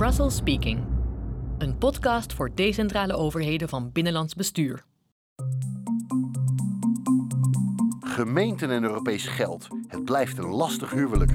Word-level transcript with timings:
Brussels 0.00 0.36
Speaking, 0.36 0.84
een 1.58 1.78
podcast 1.78 2.32
voor 2.32 2.50
decentrale 2.54 3.14
overheden 3.14 3.68
van 3.68 3.92
binnenlands 3.92 4.34
bestuur. 4.34 4.84
Gemeenten 8.00 8.70
en 8.70 8.82
Europees 8.82 9.26
geld. 9.26 9.68
Het 9.86 10.04
blijft 10.04 10.38
een 10.38 10.48
lastig 10.48 10.90
huwelijk. 10.90 11.32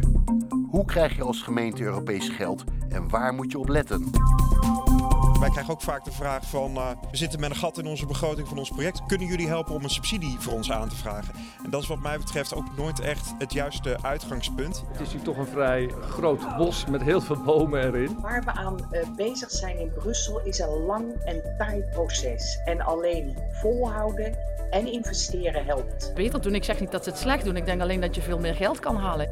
Hoe 0.70 0.86
krijg 0.86 1.16
je 1.16 1.24
als 1.24 1.42
gemeente 1.42 1.84
Europees 1.84 2.30
geld 2.30 2.64
en 2.90 3.10
waar 3.10 3.34
moet 3.34 3.52
je 3.52 3.60
op 3.60 3.70
letten? 3.70 4.12
Wij 5.40 5.50
krijgen 5.50 5.74
ook 5.74 5.82
vaak 5.82 6.04
de 6.04 6.12
vraag 6.12 6.50
van, 6.50 6.76
uh, 6.76 6.90
we 7.12 7.18
zitten 7.18 7.40
met 7.40 7.50
een 7.50 7.56
gat 7.56 7.78
in 7.78 7.88
onze 7.88 8.06
begroting 8.06 8.48
van 8.48 8.58
ons 8.58 8.70
project. 8.70 9.06
Kunnen 9.06 9.28
jullie 9.28 9.48
helpen 9.48 9.76
om 9.76 9.84
een 9.84 9.90
subsidie 9.90 10.40
voor 10.40 10.54
ons 10.54 10.72
aan 10.72 10.90
te 10.90 10.96
vragen? 10.96 11.35
En 11.66 11.72
dat 11.72 11.82
is 11.82 11.88
wat 11.88 12.00
mij 12.00 12.18
betreft 12.18 12.56
ook 12.56 12.78
nooit 12.78 13.00
echt 13.00 13.34
het 13.38 13.54
juiste 13.54 13.98
uitgangspunt. 14.02 14.84
Het 14.92 15.02
is 15.02 15.12
hier 15.12 15.22
toch 15.22 15.38
een 15.38 15.48
vrij 15.48 15.92
groot 16.02 16.58
bos 16.58 16.86
met 16.86 17.02
heel 17.02 17.22
veel 17.22 17.44
bomen 17.44 17.84
erin. 17.84 18.18
Waar 18.22 18.44
we 18.44 18.52
aan 18.52 18.78
uh, 18.92 19.00
bezig 19.16 19.52
zijn 19.52 19.80
in 19.80 19.92
Brussel 19.94 20.42
is 20.44 20.60
een 20.60 20.70
lang 20.70 21.14
en 21.24 21.56
taai 21.58 21.84
proces. 21.92 22.60
En 22.66 22.82
alleen 22.82 23.38
volhouden 23.52 24.38
en 24.70 24.92
investeren 24.92 25.66
helpt. 25.66 26.12
Beter 26.16 26.42
doen, 26.42 26.56
ik 26.56 26.64
zeg 26.64 26.80
niet 26.80 26.92
dat 26.92 27.04
ze 27.04 27.10
het 27.10 27.20
slecht 27.20 27.46
doen. 27.46 27.56
Ik 27.56 27.66
denk 27.66 27.82
alleen 27.82 28.02
dat 28.02 28.16
je 28.16 28.22
veel 28.22 28.40
meer 28.40 28.56
geld 28.56 28.80
kan 28.80 28.96
halen. 28.96 29.30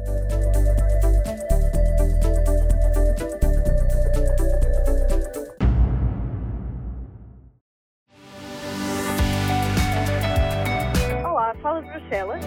fala 12.03 12.03
de 12.03 12.03
Bruxelas. 12.03 12.45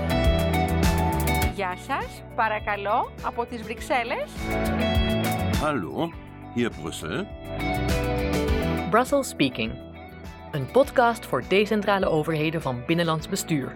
Γεια 1.54 1.76
σας, 1.86 2.22
παρακαλώ, 2.34 3.12
από 3.22 3.46
τις 3.46 3.62
Βρυξέλλες. 3.62 4.30
Hallo, 5.60 6.10
hier 6.54 6.70
Brussel. 6.82 7.26
Brussels 8.90 9.28
Speaking, 9.28 9.72
een 10.50 10.70
podcast 10.70 11.26
voor 11.26 11.42
decentrale 11.48 12.06
overheden 12.06 12.62
van 12.62 12.82
binnenlands 12.86 13.28
bestuur. 13.28 13.72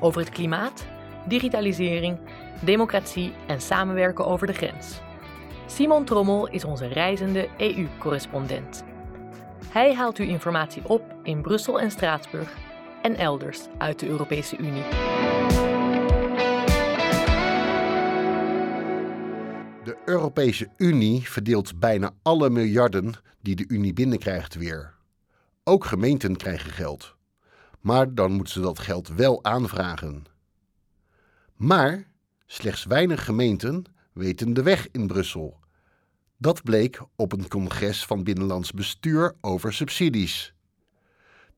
Over 0.00 0.20
het 0.20 0.30
klimaat, 0.30 0.86
digitalisering, 1.26 2.18
democratie 2.60 3.32
en 3.46 3.60
samenwerken 3.60 4.26
over 4.26 4.46
de 4.46 4.52
grens. 4.52 5.00
Simon 5.66 6.04
Trommel 6.04 6.48
is 6.48 6.64
onze 6.64 6.86
reizende 6.86 7.48
EU-correspondent. 7.56 8.84
Hij 9.72 9.94
haalt 9.94 10.18
u 10.18 10.28
informatie 10.28 10.82
op 10.86 11.02
in 11.22 11.42
Brussel 11.42 11.80
en 11.80 11.90
Straatsburg 11.90 12.56
en 13.03 13.15
elders 13.15 13.59
uit 13.77 13.99
de 13.99 14.07
Europese 14.07 14.57
Unie. 14.57 14.83
De 19.83 19.97
Europese 20.05 20.69
Unie 20.77 21.29
verdeelt 21.29 21.79
bijna 21.79 22.11
alle 22.21 22.49
miljarden 22.49 23.13
die 23.41 23.55
de 23.55 23.65
Unie 23.67 23.93
binnenkrijgt 23.93 24.55
weer. 24.55 24.93
Ook 25.63 25.85
gemeenten 25.85 26.35
krijgen 26.35 26.71
geld. 26.71 27.15
Maar 27.79 28.13
dan 28.13 28.31
moeten 28.31 28.53
ze 28.53 28.59
dat 28.59 28.79
geld 28.79 29.07
wel 29.07 29.43
aanvragen. 29.43 30.23
Maar 31.55 32.07
slechts 32.45 32.83
weinig 32.85 33.25
gemeenten 33.25 33.83
weten 34.13 34.53
de 34.53 34.63
weg 34.63 34.87
in 34.91 35.07
Brussel. 35.07 35.59
Dat 36.37 36.63
bleek 36.63 37.01
op 37.15 37.31
een 37.31 37.47
congres 37.47 38.05
van 38.05 38.23
Binnenlands 38.23 38.71
Bestuur 38.71 39.35
over 39.41 39.73
subsidies. 39.73 40.53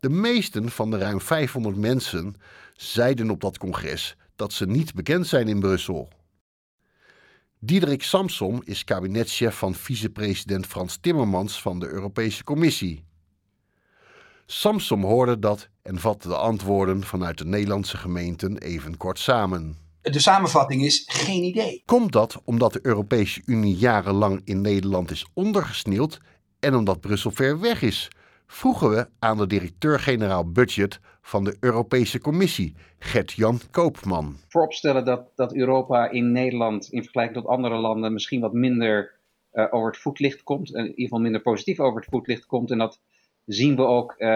De 0.06 0.12
meesten 0.12 0.70
van 0.70 0.90
de 0.92 0.98
ruim 0.98 1.22
500 1.22 1.76
mensen 1.76 2.36
zeiden 2.76 3.30
op 3.30 3.42
dat 3.42 3.58
congres 3.58 4.16
dat 4.36 4.54
ze 4.54 4.66
niet 4.66 4.94
bekend 4.94 5.28
zijn 5.28 5.48
in 5.48 5.60
Brussel. 5.60 6.10
Diederik 7.60 8.04
Samsom 8.04 8.62
is 8.66 8.84
kabinetschef 8.84 9.58
van 9.58 9.76
vicepresident 9.76 10.66
Frans 10.66 10.98
Timmermans 10.98 11.62
van 11.62 11.80
de 11.80 11.88
Europese 11.88 12.44
Commissie. 12.44 13.04
Samsom 14.46 15.04
hoorde 15.04 15.40
dat 15.40 15.70
en 15.82 16.00
vatte 16.00 16.28
de 16.28 16.36
antwoorden 16.36 17.04
vanuit 17.04 17.38
de 17.38 17.46
Nederlandse 17.46 17.98
gemeenten 17.98 18.58
even 18.58 18.98
kort 18.98 19.20
samen. 19.20 19.78
De 20.02 20.20
samenvatting 20.20 20.84
is 20.84 21.04
geen 21.06 21.44
idee. 21.44 21.82
Komt 21.86 22.12
dat 22.12 22.42
omdat 22.44 22.74
de 22.74 22.80
Europese 22.82 23.42
Unie 23.46 23.76
jarenlang 23.76 24.42
in 24.44 24.62
Nederland 24.62 25.12
is 25.12 25.26
ondergesneeuwd 25.34 26.22
en 26.60 26.76
omdat 26.76 27.00
Brussel 27.02 27.32
ver 27.32 27.60
weg 27.60 27.82
is? 27.82 28.10
Vroegen 28.48 28.90
we 28.90 29.08
aan 29.20 29.38
de 29.38 29.48
directeur-generaal 29.48 30.52
budget 30.52 31.00
van 31.22 31.44
de 31.44 31.58
Europese 31.60 32.20
Commissie, 32.20 32.76
Gert-Jan 33.00 33.60
Koopman. 33.72 34.36
Vooropstellen 34.48 35.06
dat, 35.06 35.32
dat 35.36 35.56
Europa 35.56 36.10
in 36.10 36.32
Nederland 36.32 36.88
in 36.92 37.02
vergelijking 37.02 37.38
tot 37.38 37.48
andere 37.48 37.76
landen 37.76 38.14
misschien 38.14 38.42
wat 38.42 38.54
minder 38.54 39.14
uh, 39.54 39.68
over 39.70 39.92
het 39.92 40.00
voetlicht 40.00 40.44
komt, 40.44 40.74
in 40.74 40.86
ieder 40.86 41.04
geval 41.04 41.20
minder 41.20 41.42
positief 41.42 41.80
over 41.80 42.00
het 42.00 42.10
voetlicht 42.10 42.46
komt. 42.46 42.72
En 42.72 42.78
dat 42.78 43.02
zien 43.46 43.76
we 43.76 43.82
ook 43.82 44.12
uh, 44.12 44.28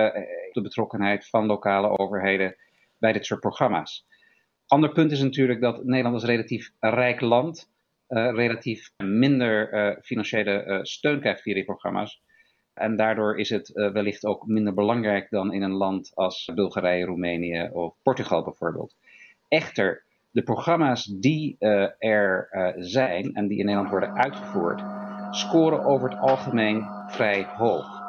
de 0.52 0.62
betrokkenheid 0.62 1.28
van 1.30 1.46
lokale 1.46 1.98
overheden 1.98 2.56
bij 2.98 3.14
dit 3.14 3.26
soort 3.26 3.40
programma's. 3.40 4.08
Ander 4.66 4.92
punt 4.92 5.12
is 5.12 5.22
natuurlijk 5.22 5.62
dat 5.62 5.84
Nederland 5.84 6.16
als 6.16 6.24
relatief 6.24 6.72
rijk 6.80 7.22
land 7.22 7.72
uh, 8.08 8.32
relatief 8.32 8.92
minder 8.98 9.98
financiële 10.02 10.80
steun 10.82 11.20
krijgt 11.20 11.42
via 11.42 11.54
die 11.54 11.66
programma's. 11.66 12.22
En 12.80 12.96
daardoor 12.96 13.38
is 13.38 13.50
het 13.50 13.70
uh, 13.70 13.92
wellicht 13.92 14.26
ook 14.26 14.48
minder 14.48 14.74
belangrijk 14.74 15.30
dan 15.30 15.54
in 15.54 15.62
een 15.62 15.74
land 15.74 16.12
als 16.14 16.52
Bulgarije, 16.56 17.06
Roemenië 17.06 17.70
of 17.74 17.96
Portugal 18.04 18.44
bijvoorbeeld. 18.44 18.96
Echter, 19.48 20.04
de 20.32 20.44
programma's 20.44 21.04
die 21.06 21.56
uh, 21.60 21.88
er 21.98 22.50
uh, 22.52 22.68
zijn 22.76 23.34
en 23.34 23.48
die 23.48 23.58
in 23.58 23.66
Nederland 23.66 23.90
worden 23.90 24.14
uitgevoerd, 24.14 24.82
scoren 25.32 25.86
over 25.86 26.10
het 26.10 26.20
algemeen 26.20 26.86
vrij 27.08 27.44
hoog. 27.44 28.02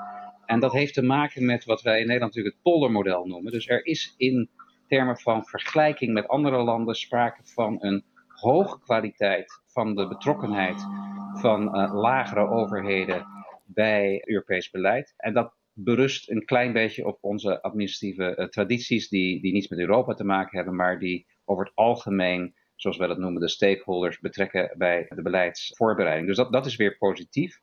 En 0.47 0.61
dat 0.61 0.73
heeft 0.73 0.95
te 0.95 1.03
maken 1.03 1.45
met 1.45 1.65
wat 1.65 1.83
wij 1.83 2.01
in 2.01 2.07
Nederland 2.07 2.35
natuurlijk 2.35 2.55
het 2.55 2.73
poldermodel 2.73 3.27
noemen. 3.27 3.53
Dus 3.53 3.69
er 3.69 3.87
is 3.87 4.15
in 4.17 4.51
termen 4.89 5.19
van 5.19 5.45
vergelijking 5.45 6.13
met 6.13 6.29
andere 6.29 6.63
landen 6.63 6.95
sprake 6.95 7.41
van 7.45 7.77
een 7.81 8.05
hoge 8.29 8.81
kwaliteit 8.81 9.61
van 9.67 9.95
de 9.95 10.09
betrokkenheid 10.09 10.87
van 11.35 11.65
lagere 11.93 12.49
overheden 12.49 13.27
bij 13.75 14.23
Europees 14.25 14.71
beleid. 14.71 15.15
En 15.17 15.35
dat 15.35 15.55
berust 15.73 16.31
een 16.31 16.45
klein 16.45 16.73
beetje 16.73 17.07
op 17.07 17.19
onze 17.21 17.63
administratieve 17.63 18.37
uh, 18.37 18.47
tradities, 18.47 19.09
die, 19.09 19.41
die 19.41 19.53
niets 19.53 19.69
met 19.69 19.79
Europa 19.79 20.15
te 20.15 20.25
maken 20.25 20.57
hebben, 20.57 20.77
maar 20.77 20.99
die 20.99 21.27
over 21.45 21.65
het 21.65 21.75
algemeen, 21.75 22.55
zoals 22.77 22.97
wij 22.97 23.09
dat 23.09 23.19
noemen, 23.19 23.41
de 23.41 23.49
stakeholders 23.49 24.19
betrekken 24.19 24.75
bij 24.79 25.07
de 25.09 25.23
beleidsvoorbereiding. 25.23 26.27
Dus 26.27 26.37
dat, 26.37 26.53
dat 26.53 26.67
is 26.67 26.77
weer 26.77 26.97
positief. 26.97 27.61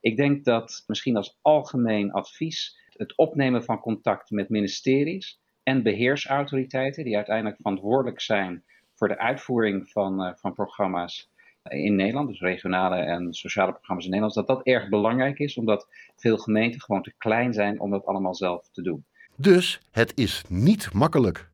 Ik 0.00 0.16
denk 0.16 0.44
dat 0.44 0.84
misschien 0.86 1.16
als 1.16 1.38
algemeen 1.42 2.12
advies 2.12 2.84
het 2.88 3.16
opnemen 3.16 3.64
van 3.64 3.80
contact 3.80 4.30
met 4.30 4.48
ministeries 4.48 5.40
en 5.62 5.82
beheersautoriteiten, 5.82 7.04
die 7.04 7.16
uiteindelijk 7.16 7.56
verantwoordelijk 7.56 8.20
zijn 8.20 8.64
voor 8.94 9.08
de 9.08 9.18
uitvoering 9.18 9.90
van, 9.90 10.22
uh, 10.22 10.32
van 10.34 10.52
programma's, 10.52 11.30
in 11.68 11.94
Nederland, 11.94 12.28
dus 12.28 12.40
regionale 12.40 12.96
en 12.96 13.34
sociale 13.34 13.72
programma's 13.72 14.04
in 14.04 14.10
Nederland, 14.10 14.34
dat 14.34 14.56
dat 14.56 14.66
erg 14.66 14.88
belangrijk 14.88 15.38
is, 15.38 15.56
omdat 15.56 15.88
veel 16.16 16.36
gemeenten 16.36 16.80
gewoon 16.80 17.02
te 17.02 17.14
klein 17.18 17.52
zijn 17.52 17.80
om 17.80 17.90
dat 17.90 18.06
allemaal 18.06 18.34
zelf 18.34 18.68
te 18.72 18.82
doen. 18.82 19.04
Dus 19.36 19.80
het 19.90 20.12
is 20.14 20.42
niet 20.48 20.92
makkelijk. 20.92 21.50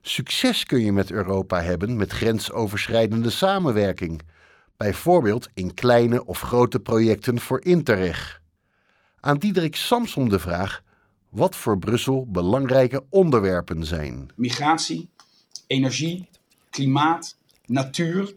Succes 0.00 0.64
kun 0.64 0.80
je 0.80 0.92
met 0.92 1.10
Europa 1.10 1.62
hebben 1.62 1.96
met 1.96 2.12
grensoverschrijdende 2.12 3.30
samenwerking, 3.30 4.22
bijvoorbeeld 4.76 5.48
in 5.54 5.74
kleine 5.74 6.24
of 6.24 6.40
grote 6.40 6.80
projecten 6.80 7.40
voor 7.40 7.64
Interreg. 7.64 8.42
Aan 9.20 9.38
Diederik 9.38 9.76
Samson 9.76 10.28
de 10.28 10.38
vraag 10.38 10.82
wat 11.28 11.56
voor 11.56 11.78
Brussel 11.78 12.26
belangrijke 12.30 13.04
onderwerpen 13.10 13.84
zijn. 13.84 14.30
Migratie, 14.36 15.08
energie, 15.66 16.28
klimaat, 16.70 17.36
natuur 17.66 18.34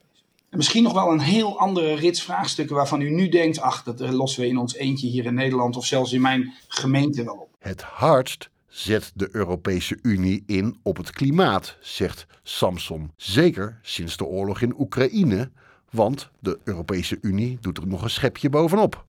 en 0.53 0.59
misschien 0.59 0.83
nog 0.83 0.93
wel 0.93 1.11
een 1.11 1.19
heel 1.19 1.59
andere 1.59 1.93
rits 1.93 2.23
vraagstukken 2.23 2.75
waarvan 2.75 3.01
u 3.01 3.09
nu 3.09 3.29
denkt, 3.29 3.59
ach, 3.59 3.83
dat 3.83 3.99
lossen 3.99 4.41
we 4.41 4.47
in 4.47 4.57
ons 4.57 4.75
eentje 4.75 5.07
hier 5.07 5.25
in 5.25 5.33
Nederland 5.33 5.77
of 5.77 5.85
zelfs 5.85 6.13
in 6.13 6.21
mijn 6.21 6.53
gemeente 6.67 7.23
wel 7.23 7.35
op. 7.35 7.49
Het 7.59 7.81
hardst 7.81 8.49
zet 8.67 9.11
de 9.15 9.29
Europese 9.31 9.99
Unie 10.01 10.43
in 10.45 10.79
op 10.83 10.97
het 10.97 11.11
klimaat, 11.11 11.77
zegt 11.81 12.25
Samson. 12.43 13.11
Zeker 13.15 13.79
sinds 13.81 14.17
de 14.17 14.25
oorlog 14.25 14.61
in 14.61 14.79
Oekraïne, 14.79 15.51
want 15.89 16.31
de 16.39 16.59
Europese 16.63 17.17
Unie 17.21 17.57
doet 17.61 17.77
er 17.77 17.87
nog 17.87 18.01
een 18.01 18.09
schepje 18.09 18.49
bovenop. 18.49 19.05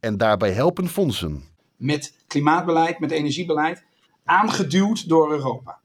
En 0.00 0.16
daarbij 0.16 0.52
helpen 0.52 0.88
fondsen. 0.88 1.44
Met 1.76 2.14
klimaatbeleid, 2.26 2.98
met 2.98 3.10
energiebeleid, 3.10 3.84
aangeduwd 4.24 5.08
door 5.08 5.30
Europa. 5.30 5.80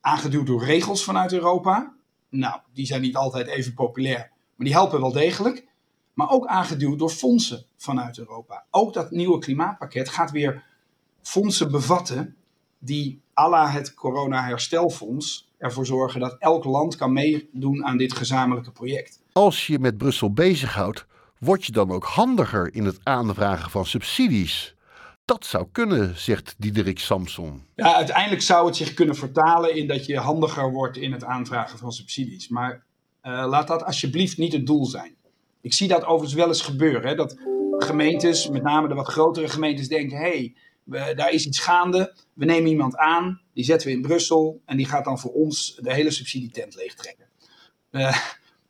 Aangeduwd 0.00 0.46
door 0.46 0.64
regels 0.64 1.04
vanuit 1.04 1.32
Europa. 1.32 1.94
Nou, 2.28 2.60
die 2.72 2.86
zijn 2.86 3.00
niet 3.00 3.16
altijd 3.16 3.46
even 3.46 3.74
populair. 3.74 4.34
Maar 4.56 4.66
die 4.66 4.74
helpen 4.74 5.00
wel 5.00 5.12
degelijk. 5.12 5.66
Maar 6.14 6.30
ook 6.30 6.46
aangeduwd 6.46 6.98
door 6.98 7.10
fondsen 7.10 7.64
vanuit 7.76 8.18
Europa. 8.18 8.64
Ook 8.70 8.94
dat 8.94 9.10
nieuwe 9.10 9.38
klimaatpakket 9.38 10.08
gaat 10.08 10.30
weer 10.30 10.64
fondsen 11.22 11.70
bevatten 11.70 12.36
die 12.78 13.20
à 13.38 13.48
la 13.48 13.68
het 13.68 13.94
corona-herstelfonds 13.94 15.50
ervoor 15.58 15.86
zorgen 15.86 16.20
dat 16.20 16.36
elk 16.38 16.64
land 16.64 16.96
kan 16.96 17.12
meedoen 17.12 17.84
aan 17.84 17.96
dit 17.96 18.12
gezamenlijke 18.12 18.70
project. 18.70 19.20
Als 19.32 19.66
je 19.66 19.78
met 19.78 19.98
Brussel 19.98 20.32
bezighoudt, 20.32 21.06
Word 21.38 21.64
je 21.64 21.72
dan 21.72 21.90
ook 21.90 22.04
handiger 22.04 22.74
in 22.74 22.84
het 22.84 22.98
aanvragen 23.02 23.70
van 23.70 23.86
subsidies? 23.86 24.74
Dat 25.24 25.46
zou 25.46 25.66
kunnen, 25.72 26.18
zegt 26.18 26.54
Diederik 26.58 26.98
Samson. 26.98 27.66
Ja, 27.74 27.94
uiteindelijk 27.94 28.42
zou 28.42 28.66
het 28.66 28.76
zich 28.76 28.94
kunnen 28.94 29.16
vertalen 29.16 29.76
in 29.76 29.86
dat 29.86 30.06
je 30.06 30.18
handiger 30.18 30.72
wordt 30.72 30.96
in 30.96 31.12
het 31.12 31.24
aanvragen 31.24 31.78
van 31.78 31.92
subsidies. 31.92 32.48
Maar 32.48 32.84
laat 33.26 33.68
dat 33.68 33.84
alsjeblieft 33.84 34.38
niet 34.38 34.52
het 34.52 34.66
doel 34.66 34.86
zijn. 34.86 35.14
Ik 35.60 35.72
zie 35.72 35.88
dat 35.88 36.04
overigens 36.04 36.34
wel 36.34 36.48
eens 36.48 36.62
gebeuren. 36.62 37.08
Hè, 37.08 37.14
dat 37.14 37.36
gemeentes, 37.78 38.48
met 38.48 38.62
name 38.62 38.88
de 38.88 38.94
wat 38.94 39.06
grotere 39.06 39.48
gemeentes, 39.48 39.88
denken: 39.88 40.18
hé, 40.18 40.54
hey, 40.84 41.14
daar 41.14 41.32
is 41.32 41.46
iets 41.46 41.58
gaande. 41.58 42.14
We 42.32 42.44
nemen 42.44 42.70
iemand 42.70 42.96
aan, 42.96 43.40
die 43.54 43.64
zetten 43.64 43.88
we 43.88 43.94
in 43.94 44.02
Brussel 44.02 44.60
en 44.64 44.76
die 44.76 44.86
gaat 44.86 45.04
dan 45.04 45.18
voor 45.18 45.32
ons 45.32 45.78
de 45.82 45.92
hele 45.92 46.10
subsidietent 46.10 46.74
leegtrekken. 46.74 47.26
Uh, 47.90 48.16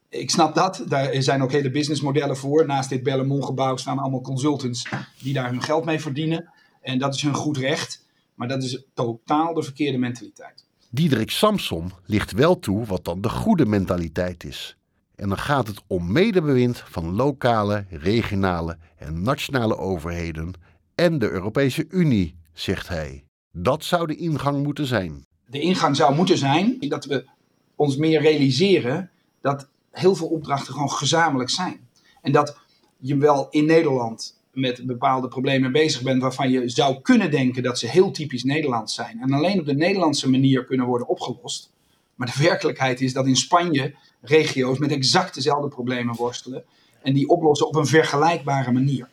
ik 0.09 0.31
snap 0.31 0.55
dat. 0.55 0.85
Daar 0.89 1.23
zijn 1.23 1.43
ook 1.43 1.53
hele 1.53 1.71
businessmodellen 1.71 2.37
voor. 2.37 2.67
Naast 2.67 2.89
dit 2.89 3.03
Bellemont-gebouw 3.03 3.77
staan 3.77 3.99
allemaal 3.99 4.21
consultants 4.21 4.89
die 5.23 5.33
daar 5.33 5.51
hun 5.51 5.63
geld 5.63 5.85
mee 5.85 6.01
verdienen. 6.01 6.53
En 6.81 6.99
dat 6.99 7.15
is 7.15 7.23
hun 7.23 7.35
goed 7.35 7.57
recht. 7.57 8.05
Maar 8.35 8.49
dat 8.49 8.63
is 8.63 8.85
totaal 8.95 9.55
de 9.55 9.63
verkeerde 9.63 9.99
mentaliteit. 9.99 10.66
Diederik 10.97 11.31
Samson 11.31 11.93
ligt 12.05 12.33
wel 12.33 12.59
toe 12.59 12.85
wat 12.85 13.05
dan 13.05 13.21
de 13.21 13.29
goede 13.29 13.67
mentaliteit 13.67 14.45
is. 14.45 14.77
En 15.15 15.29
dan 15.29 15.39
gaat 15.39 15.67
het 15.67 15.83
om 15.87 16.13
medebewind 16.13 16.79
van 16.79 17.15
lokale, 17.15 17.85
regionale 17.91 18.79
en 18.97 19.23
nationale 19.23 19.77
overheden 19.77 20.53
en 20.95 21.19
de 21.19 21.31
Europese 21.31 21.87
Unie, 21.89 22.37
zegt 22.53 22.89
hij. 22.89 23.25
Dat 23.53 23.85
zou 23.85 24.07
de 24.07 24.17
ingang 24.17 24.63
moeten 24.63 24.87
zijn. 24.87 25.25
De 25.47 25.61
ingang 25.61 25.97
zou 25.97 26.15
moeten 26.15 26.39
zijn 26.39 26.77
dat 26.79 27.05
we 27.05 27.29
ons 27.75 27.97
meer 27.97 28.21
realiseren 28.21 29.11
dat 29.41 29.69
heel 29.91 30.15
veel 30.15 30.29
opdrachten 30.29 30.73
gewoon 30.73 30.91
gezamenlijk 30.91 31.51
zijn. 31.51 31.89
En 32.23 32.33
dat 32.33 32.57
je 32.99 33.17
wel 33.17 33.47
in 33.51 33.65
Nederland 33.65 34.36
met 34.57 34.87
bepaalde 34.87 35.29
problemen 35.29 35.73
bezig 35.73 36.03
bent 36.03 36.23
waarvan 36.23 36.51
je 36.51 36.69
zou 36.69 37.01
kunnen 37.01 37.31
denken 37.31 37.63
dat 37.63 37.79
ze 37.79 37.87
heel 37.87 38.11
typisch 38.11 38.45
Nederlands 38.45 38.95
zijn. 38.95 39.21
En 39.21 39.33
alleen 39.33 39.61
op 39.61 39.67
de 39.67 39.75
Nederlandse 39.75 40.31
manier 40.31 40.65
kunnen 40.65 40.87
worden 40.87 41.09
opgelost. 41.09 41.73
Maar 42.15 42.27
de 42.27 42.43
werkelijkheid 42.43 43.01
is 43.01 43.13
dat 43.13 43.27
in 43.27 43.37
Spanje 43.37 43.95
regio's 44.21 44.79
met 44.79 44.91
exact 44.91 45.35
dezelfde 45.35 45.69
problemen 45.69 46.15
worstelen. 46.15 46.65
En 47.03 47.15
die 47.15 47.29
oplossen 47.29 47.67
op 47.67 47.75
een 47.75 47.87
vergelijkbare 47.87 48.73
manier. 48.73 49.09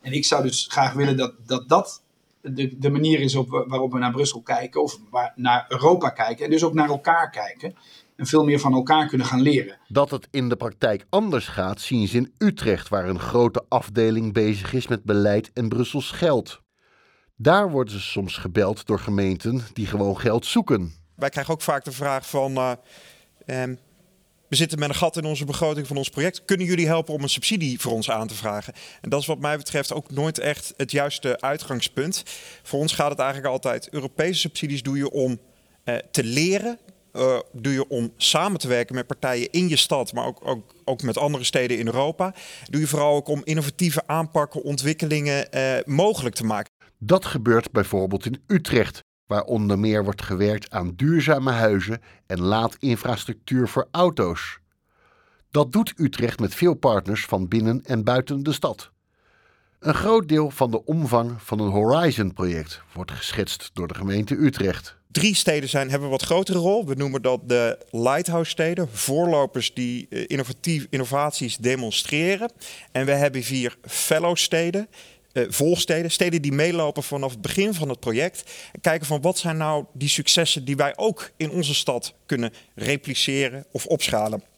En 0.00 0.12
ik 0.12 0.24
zou 0.24 0.42
dus 0.42 0.66
graag 0.70 0.92
willen 0.92 1.16
dat 1.16 1.34
dat, 1.46 1.68
dat 1.68 2.02
de, 2.40 2.78
de 2.78 2.90
manier 2.90 3.20
is 3.20 3.34
op, 3.34 3.48
waarop 3.48 3.92
we 3.92 3.98
naar 3.98 4.12
Brussel 4.12 4.40
kijken. 4.40 4.82
Of 4.82 4.98
naar 5.34 5.66
Europa 5.68 6.08
kijken. 6.08 6.44
En 6.44 6.50
dus 6.50 6.64
ook 6.64 6.74
naar 6.74 6.88
elkaar 6.88 7.30
kijken 7.30 7.74
en 8.16 8.26
veel 8.26 8.44
meer 8.44 8.60
van 8.60 8.72
elkaar 8.72 9.06
kunnen 9.06 9.26
gaan 9.26 9.40
leren. 9.40 9.78
Dat 9.88 10.10
het 10.10 10.28
in 10.30 10.48
de 10.48 10.56
praktijk 10.56 11.06
anders 11.08 11.48
gaat, 11.48 11.80
zien 11.80 12.08
ze 12.08 12.16
in 12.16 12.32
Utrecht, 12.38 12.88
waar 12.88 13.08
een 13.08 13.20
grote 13.20 13.64
afdeling 13.68 14.32
bezig 14.32 14.72
is 14.72 14.86
met 14.86 15.04
beleid 15.04 15.50
en 15.52 15.68
Brussels 15.68 16.10
geld. 16.10 16.60
Daar 17.36 17.70
worden 17.70 17.92
ze 17.92 18.00
soms 18.00 18.36
gebeld 18.36 18.86
door 18.86 18.98
gemeenten 18.98 19.60
die 19.72 19.86
gewoon 19.86 20.20
geld 20.20 20.46
zoeken. 20.46 20.94
Wij 21.16 21.28
krijgen 21.28 21.54
ook 21.54 21.62
vaak 21.62 21.84
de 21.84 21.92
vraag 21.92 22.28
van. 22.28 22.56
Uh, 22.56 22.72
we 24.48 24.58
zitten 24.58 24.78
met 24.78 24.88
een 24.88 24.94
gat 24.94 25.16
in 25.16 25.24
onze 25.24 25.44
begroting 25.44 25.86
van 25.86 25.96
ons 25.96 26.08
project. 26.08 26.44
Kunnen 26.44 26.66
jullie 26.66 26.86
helpen 26.86 27.14
om 27.14 27.22
een 27.22 27.28
subsidie 27.28 27.80
voor 27.80 27.92
ons 27.92 28.10
aan 28.10 28.26
te 28.26 28.34
vragen? 28.34 28.72
En 29.00 29.10
dat 29.10 29.20
is 29.20 29.26
wat 29.26 29.38
mij 29.38 29.56
betreft 29.56 29.92
ook 29.92 30.10
nooit 30.10 30.38
echt 30.38 30.74
het 30.76 30.90
juiste 30.90 31.40
uitgangspunt. 31.40 32.22
Voor 32.62 32.80
ons 32.80 32.92
gaat 32.92 33.10
het 33.10 33.18
eigenlijk 33.18 33.52
altijd: 33.52 33.88
Europese 33.90 34.40
subsidies 34.40 34.82
doe 34.82 34.96
je 34.96 35.10
om 35.10 35.40
uh, 35.84 35.96
te 36.10 36.24
leren 36.24 36.78
uh, 37.12 37.38
doe 37.52 37.72
je 37.72 37.88
om 37.88 38.12
samen 38.16 38.58
te 38.58 38.68
werken 38.68 38.94
met 38.94 39.06
partijen 39.06 39.50
in 39.50 39.68
je 39.68 39.76
stad, 39.76 40.12
maar 40.12 40.26
ook, 40.26 40.38
ook, 40.44 40.74
ook 40.84 41.02
met 41.02 41.18
andere 41.18 41.44
steden 41.44 41.78
in 41.78 41.86
Europa. 41.86 42.34
Doe 42.70 42.80
je 42.80 42.86
vooral 42.86 43.14
ook 43.14 43.28
om 43.28 43.40
innovatieve 43.44 44.06
aanpakken, 44.06 44.62
ontwikkelingen 44.62 45.48
uh, 45.54 45.74
mogelijk 45.84 46.34
te 46.34 46.44
maken. 46.44 46.72
Dat 46.98 47.24
gebeurt 47.24 47.70
bijvoorbeeld 47.70 48.26
in 48.26 48.42
Utrecht, 48.46 49.00
waar 49.26 49.44
onder 49.44 49.78
meer 49.78 50.04
wordt 50.04 50.22
gewerkt 50.22 50.70
aan 50.70 50.92
duurzame 50.96 51.50
huizen 51.50 52.00
en 52.26 52.40
laadinfrastructuur 52.40 53.68
voor 53.68 53.88
auto's. 53.90 54.58
Dat 55.50 55.72
doet 55.72 55.92
Utrecht 55.96 56.40
met 56.40 56.54
veel 56.54 56.74
partners 56.74 57.24
van 57.24 57.48
binnen 57.48 57.80
en 57.84 58.04
buiten 58.04 58.42
de 58.42 58.52
stad. 58.52 58.90
Een 59.82 59.94
groot 59.94 60.28
deel 60.28 60.50
van 60.50 60.70
de 60.70 60.84
omvang 60.84 61.42
van 61.42 61.60
een 61.60 61.70
Horizon-project 61.70 62.82
wordt 62.92 63.10
geschetst 63.10 63.70
door 63.72 63.88
de 63.88 63.94
gemeente 63.94 64.34
Utrecht. 64.34 64.96
Drie 65.10 65.34
steden 65.34 65.68
zijn, 65.68 65.88
hebben 65.90 66.04
een 66.04 66.12
wat 66.12 66.22
grotere 66.22 66.58
rol. 66.58 66.86
We 66.86 66.94
noemen 66.94 67.22
dat 67.22 67.48
de 67.48 67.78
lighthouse-steden, 67.90 68.88
voorlopers 68.92 69.74
die 69.74 70.06
eh, 70.10 70.24
innovatief, 70.26 70.86
innovaties 70.90 71.56
demonstreren. 71.56 72.52
En 72.92 73.06
we 73.06 73.12
hebben 73.12 73.42
vier 73.42 73.76
fellow-steden, 73.82 74.88
uh, 75.32 75.44
volsteden, 75.48 76.10
steden 76.10 76.42
die 76.42 76.52
meelopen 76.52 77.02
vanaf 77.02 77.30
het 77.30 77.40
begin 77.40 77.74
van 77.74 77.88
het 77.88 78.00
project. 78.00 78.50
En 78.72 78.80
kijken 78.80 79.06
van 79.06 79.20
wat 79.20 79.38
zijn 79.38 79.56
nou 79.56 79.84
die 79.92 80.08
successen 80.08 80.64
die 80.64 80.76
wij 80.76 80.96
ook 80.96 81.30
in 81.36 81.50
onze 81.50 81.74
stad 81.74 82.14
kunnen 82.26 82.52
repliceren 82.74 83.64
of 83.70 83.86
opschalen. 83.86 84.51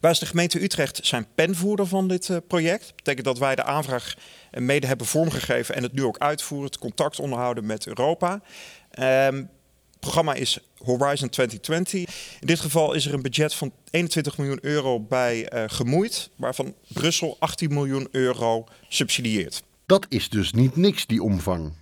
Wij 0.00 0.10
als 0.10 0.18
de 0.18 0.26
gemeente 0.26 0.62
Utrecht 0.62 1.06
zijn 1.06 1.26
penvoerder 1.34 1.86
van 1.86 2.08
dit 2.08 2.28
uh, 2.28 2.36
project. 2.48 2.86
Dat 2.86 2.96
betekent 2.96 3.24
dat 3.24 3.38
wij 3.38 3.54
de 3.54 3.64
aanvraag 3.64 4.14
mede 4.50 4.86
hebben 4.86 5.06
vormgegeven 5.06 5.74
en 5.74 5.82
het 5.82 5.92
nu 5.92 6.04
ook 6.04 6.18
uitvoeren, 6.18 6.66
het 6.66 6.78
contact 6.78 7.20
onderhouden 7.20 7.66
met 7.66 7.86
Europa. 7.86 8.40
Um, 8.98 9.50
programma 10.00 10.34
is 10.34 10.58
Horizon 10.78 11.28
2020. 11.28 12.00
In 12.40 12.46
dit 12.46 12.60
geval 12.60 12.92
is 12.92 13.06
er 13.06 13.14
een 13.14 13.22
budget 13.22 13.54
van 13.54 13.72
21 13.90 14.38
miljoen 14.38 14.58
euro 14.60 15.00
bij 15.00 15.52
uh, 15.52 15.64
gemoeid, 15.66 16.30
waarvan 16.36 16.74
Brussel 16.88 17.36
18 17.38 17.74
miljoen 17.74 18.08
euro 18.10 18.66
subsidieert. 18.88 19.62
Dat 19.86 20.06
is 20.08 20.28
dus 20.28 20.52
niet 20.52 20.76
niks, 20.76 21.06
die 21.06 21.22
omvang. 21.22 21.72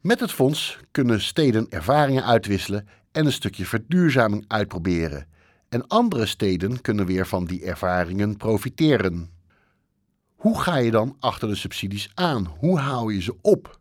Met 0.00 0.20
het 0.20 0.32
fonds 0.32 0.78
kunnen 0.90 1.20
steden 1.20 1.66
ervaringen 1.70 2.24
uitwisselen 2.24 2.88
en 3.12 3.26
een 3.26 3.32
stukje 3.32 3.66
verduurzaming 3.66 4.44
uitproberen. 4.48 5.26
En 5.68 5.86
andere 5.86 6.26
steden 6.26 6.80
kunnen 6.80 7.06
weer 7.06 7.26
van 7.26 7.44
die 7.44 7.64
ervaringen 7.64 8.36
profiteren. 8.36 9.30
Hoe 10.36 10.60
ga 10.60 10.76
je 10.76 10.90
dan 10.90 11.16
achter 11.20 11.48
de 11.48 11.54
subsidies 11.54 12.10
aan? 12.14 12.46
Hoe 12.58 12.78
hou 12.78 13.14
je 13.14 13.22
ze 13.22 13.34
op? 13.42 13.78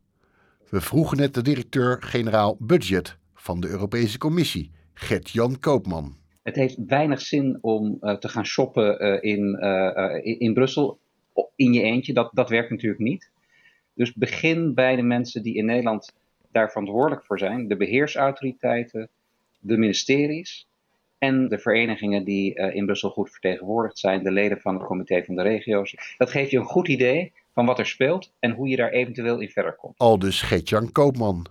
We 0.70 0.82
vroegen 0.82 1.18
net 1.18 1.34
de 1.34 1.42
directeur-generaal 1.42 2.58
Budget 2.60 3.18
van 3.34 3.60
de 3.60 3.68
Europese 3.68 4.18
Commissie, 4.18 4.72
Gert-Jan 4.94 5.60
Koopman. 5.60 6.18
Het 6.44 6.56
heeft 6.56 6.78
weinig 6.88 7.22
zin 7.22 7.58
om 7.62 7.98
uh, 8.02 8.16
te 8.16 8.30
gaan 8.30 8.46
shoppen 8.46 9.04
uh, 9.04 9.34
in, 9.34 9.58
uh, 9.60 10.40
in 10.40 10.54
Brussel 10.54 11.00
in 11.56 11.74
je 11.74 11.82
eentje. 11.82 12.14
Dat, 12.14 12.30
dat 12.34 12.50
werkt 12.50 12.70
natuurlijk 12.70 13.02
niet. 13.02 13.32
Dus 13.94 14.14
begin 14.14 14.74
bij 14.74 14.96
de 14.96 15.02
mensen 15.02 15.44
die 15.44 15.56
in 15.56 15.66
Nederland 15.66 16.14
daar 16.52 16.70
verantwoordelijk 16.70 17.26
voor 17.26 17.40
zijn. 17.40 17.68
De 17.68 17.78
beheersautoriteiten, 17.78 19.10
de 19.60 19.78
ministeries 19.78 20.67
en 21.18 21.48
de 21.48 21.60
verenigingen 21.60 22.24
die 22.24 22.54
in 22.54 22.86
Brussel 22.86 23.10
goed 23.10 23.32
vertegenwoordigd 23.32 23.98
zijn. 23.98 24.24
De 24.24 24.32
leden 24.32 24.60
van 24.60 24.74
het 24.74 24.84
comité 24.84 25.24
van 25.24 25.36
de 25.36 25.42
regio's. 25.42 26.16
Dat 26.18 26.30
geeft 26.30 26.52
je 26.52 26.58
een 26.58 26.66
goed 26.66 26.88
idee 26.88 27.34
van 27.54 27.66
wat 27.66 27.80
er 27.80 27.86
speelt 27.86 28.34
en 28.40 28.52
hoe 28.52 28.68
je 28.68 28.76
daar 28.76 28.92
eventueel 28.92 29.40
in 29.40 29.50
verder 29.50 29.76
komt. 29.76 29.98
Al 29.98 30.20
dus 30.20 30.42
Gertjan 30.42 30.92
Koopman. 30.92 31.46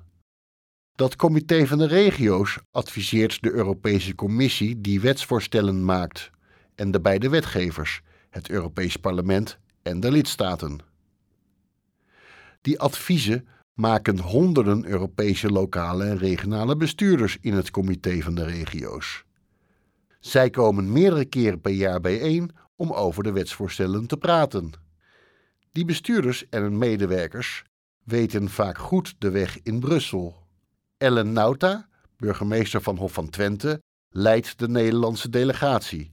Dat 0.94 1.16
comité 1.16 1.66
van 1.66 1.78
de 1.78 1.86
regio's 1.86 2.58
adviseert 2.70 3.42
de 3.42 3.52
Europese 3.52 4.14
Commissie 4.14 4.80
die 4.80 5.00
wetsvoorstellen 5.00 5.84
maakt 5.84 6.30
en 6.74 6.90
de 6.90 7.00
beide 7.00 7.28
wetgevers, 7.28 8.00
het 8.30 8.50
Europees 8.50 8.96
Parlement 8.96 9.58
en 9.82 10.00
de 10.00 10.10
lidstaten. 10.10 10.78
Die 12.60 12.80
adviezen 12.80 13.48
maken 13.74 14.18
honderden 14.18 14.86
Europese 14.86 15.50
lokale 15.50 16.04
en 16.04 16.18
regionale 16.18 16.76
bestuurders 16.76 17.38
in 17.40 17.52
het 17.52 17.70
comité 17.70 18.20
van 18.20 18.34
de 18.34 18.44
regio's. 18.44 19.25
Zij 20.26 20.50
komen 20.50 20.92
meerdere 20.92 21.24
keren 21.24 21.60
per 21.60 21.72
jaar 21.72 22.00
bijeen 22.00 22.50
om 22.76 22.92
over 22.92 23.22
de 23.22 23.32
wetsvoorstellen 23.32 24.06
te 24.06 24.16
praten. 24.16 24.70
Die 25.72 25.84
bestuurders 25.84 26.48
en 26.48 26.62
hun 26.62 26.78
medewerkers 26.78 27.64
weten 28.04 28.48
vaak 28.48 28.78
goed 28.78 29.14
de 29.18 29.30
weg 29.30 29.62
in 29.62 29.80
Brussel. 29.80 30.46
Ellen 30.96 31.32
Nauta, 31.32 31.88
burgemeester 32.16 32.82
van 32.82 32.96
Hof 32.96 33.12
van 33.12 33.30
Twente, 33.30 33.82
leidt 34.08 34.58
de 34.58 34.68
Nederlandse 34.68 35.28
delegatie. 35.28 36.12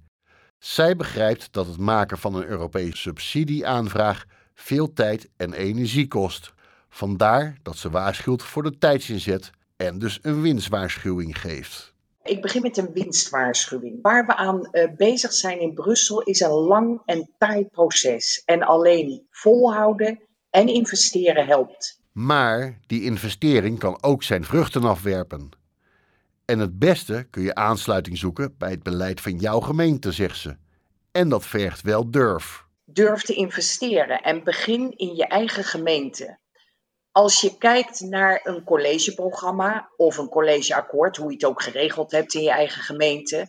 Zij 0.58 0.96
begrijpt 0.96 1.54
dat 1.54 1.68
het 1.68 1.78
maken 1.78 2.18
van 2.18 2.36
een 2.36 2.46
Europese 2.46 2.98
subsidieaanvraag 2.98 4.26
veel 4.54 4.94
tijd 4.94 5.30
en 5.38 5.54
energie 5.54 6.08
kost. 6.08 6.54
Vandaar 6.90 7.58
dat 7.62 7.78
ze 7.78 7.90
waarschuwt 7.90 8.44
voor 8.44 8.64
de 8.64 8.78
tijdsinzet 8.78 9.50
en 9.76 10.00
dus 10.00 10.20
een 10.22 10.42
winstwaarschuwing 10.42 11.40
geeft. 11.40 11.93
Ik 12.24 12.42
begin 12.42 12.62
met 12.62 12.78
een 12.78 12.94
winstwaarschuwing. 12.94 14.00
Waar 14.02 14.26
we 14.26 14.36
aan 14.36 14.70
uh, 14.72 14.84
bezig 14.98 15.34
zijn 15.34 15.60
in 15.60 15.74
Brussel 15.74 16.22
is 16.22 16.40
een 16.40 16.52
lang 16.52 17.02
en 17.06 17.30
taai 17.38 17.66
proces. 17.66 18.42
En 18.46 18.64
alleen 18.64 19.28
volhouden 19.30 20.20
en 20.50 20.68
investeren 20.68 21.46
helpt. 21.46 22.02
Maar 22.12 22.80
die 22.88 23.04
investering 23.04 23.80
kan 23.80 24.04
ook 24.04 24.24
zijn 24.24 24.44
vruchten 24.44 24.84
afwerpen. 24.84 25.50
En 26.46 26.60
het 26.60 26.80
beste 26.80 27.28
kun 27.30 27.44
je 27.44 27.56
aansluiting 27.56 28.18
zoeken 28.18 28.56
bij 28.58 28.72
het 28.72 28.84
beleid 28.84 29.22
van 29.22 29.38
jouw 29.38 29.60
gemeente, 29.60 30.12
zegt 30.12 30.38
ze. 30.38 30.58
En 31.12 31.30
dat 31.30 31.46
vergt 31.46 31.82
wel 31.82 32.12
durf. 32.12 32.66
Durf 32.86 33.22
te 33.22 33.34
investeren 33.34 34.22
en 34.22 34.44
begin 34.44 34.92
in 34.98 35.16
je 35.16 35.28
eigen 35.28 35.64
gemeente. 35.64 36.38
Als 37.14 37.42
je 37.42 37.58
kijkt 37.58 38.00
naar 38.00 38.40
een 38.44 38.64
collegeprogramma 38.64 39.90
of 39.98 40.18
een 40.18 40.30
collegeakkoord, 40.30 41.18
hoe 41.18 41.28
je 41.28 41.34
het 41.34 41.46
ook 41.46 41.62
geregeld 41.62 42.12
hebt 42.12 42.34
in 42.34 42.42
je 42.42 42.52
eigen 42.52 42.82
gemeente, 42.82 43.48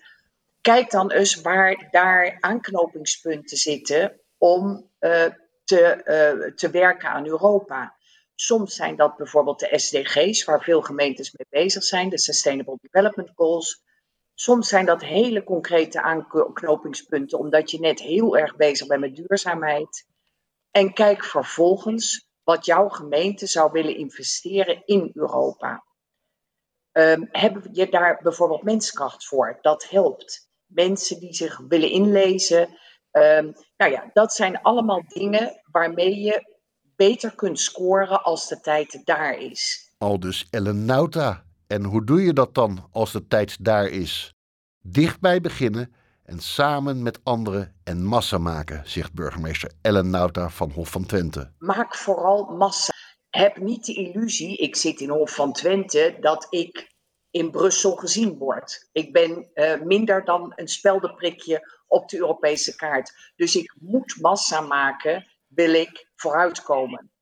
kijk 0.60 0.90
dan 0.90 1.10
eens 1.10 1.40
waar 1.40 1.88
daar 1.90 2.36
aanknopingspunten 2.40 3.56
zitten 3.56 4.20
om 4.38 4.90
uh, 5.00 5.24
te, 5.64 6.00
uh, 6.04 6.54
te 6.54 6.70
werken 6.70 7.08
aan 7.08 7.26
Europa. 7.26 7.96
Soms 8.34 8.74
zijn 8.74 8.96
dat 8.96 9.16
bijvoorbeeld 9.16 9.60
de 9.60 9.78
SDG's, 9.78 10.44
waar 10.44 10.62
veel 10.62 10.82
gemeentes 10.82 11.32
mee 11.32 11.62
bezig 11.62 11.82
zijn, 11.82 12.08
de 12.08 12.18
Sustainable 12.18 12.78
Development 12.80 13.30
Goals. 13.34 13.82
Soms 14.34 14.68
zijn 14.68 14.86
dat 14.86 15.02
hele 15.02 15.44
concrete 15.44 16.02
aanknopingspunten, 16.02 17.38
omdat 17.38 17.70
je 17.70 17.80
net 17.80 18.00
heel 18.00 18.36
erg 18.36 18.56
bezig 18.56 18.86
bent 18.86 19.00
met 19.00 19.16
duurzaamheid. 19.16 20.06
En 20.70 20.92
kijk 20.92 21.24
vervolgens 21.24 22.23
wat 22.44 22.66
jouw 22.66 22.88
gemeente 22.88 23.46
zou 23.46 23.72
willen 23.72 23.96
investeren 23.96 24.82
in 24.84 25.10
Europa. 25.14 25.84
Um, 26.92 27.28
hebben 27.30 27.68
je 27.72 27.88
daar 27.88 28.20
bijvoorbeeld 28.22 28.62
menskracht 28.62 29.26
voor? 29.26 29.58
Dat 29.60 29.88
helpt. 29.88 30.48
Mensen 30.66 31.20
die 31.20 31.34
zich 31.34 31.58
willen 31.68 31.90
inlezen. 31.90 32.68
Um, 33.12 33.52
nou 33.76 33.92
ja, 33.92 34.10
dat 34.12 34.32
zijn 34.32 34.62
allemaal 34.62 35.02
dingen 35.06 35.60
waarmee 35.70 36.20
je 36.20 36.56
beter 36.96 37.34
kunt 37.34 37.60
scoren 37.60 38.22
als 38.22 38.48
de 38.48 38.60
tijd 38.60 39.00
daar 39.04 39.38
is. 39.38 39.92
Al 39.98 40.20
dus 40.20 40.46
Ellen 40.50 40.84
Nauta. 40.84 41.44
En 41.66 41.84
hoe 41.84 42.04
doe 42.04 42.22
je 42.22 42.32
dat 42.32 42.54
dan 42.54 42.88
als 42.92 43.12
de 43.12 43.26
tijd 43.26 43.64
daar 43.64 43.86
is? 43.86 44.34
Dichtbij 44.80 45.40
beginnen 45.40 45.94
en 46.24 46.40
samen 46.40 47.02
met 47.02 47.24
anderen 47.24 47.80
en 47.84 48.04
massa 48.04 48.38
maken, 48.38 48.82
zegt 48.84 49.12
burgemeester 49.12 49.72
Ellen 49.80 50.10
Nauta 50.10 50.50
van 50.50 50.70
Hof 50.70 50.90
van 50.90 51.06
Twente. 51.06 51.52
Maak 51.58 51.96
vooral 51.96 52.44
massa. 52.44 52.92
Heb 53.30 53.56
niet 53.56 53.84
de 53.84 53.94
illusie, 53.94 54.56
ik 54.56 54.76
zit 54.76 55.00
in 55.00 55.08
Hof 55.08 55.34
van 55.34 55.52
Twente, 55.52 56.16
dat 56.20 56.46
ik 56.50 56.92
in 57.30 57.50
Brussel 57.50 57.94
gezien 57.94 58.38
word. 58.38 58.88
Ik 58.92 59.12
ben 59.12 59.50
uh, 59.54 59.80
minder 59.80 60.24
dan 60.24 60.52
een 60.56 60.68
speldenprikje 60.68 61.82
op 61.86 62.08
de 62.08 62.16
Europese 62.16 62.76
kaart. 62.76 63.32
Dus 63.36 63.56
ik 63.56 63.74
moet 63.80 64.16
massa 64.20 64.60
maken, 64.60 65.26
wil 65.46 65.72
ik 65.72 66.10
vooruitkomen. 66.14 67.12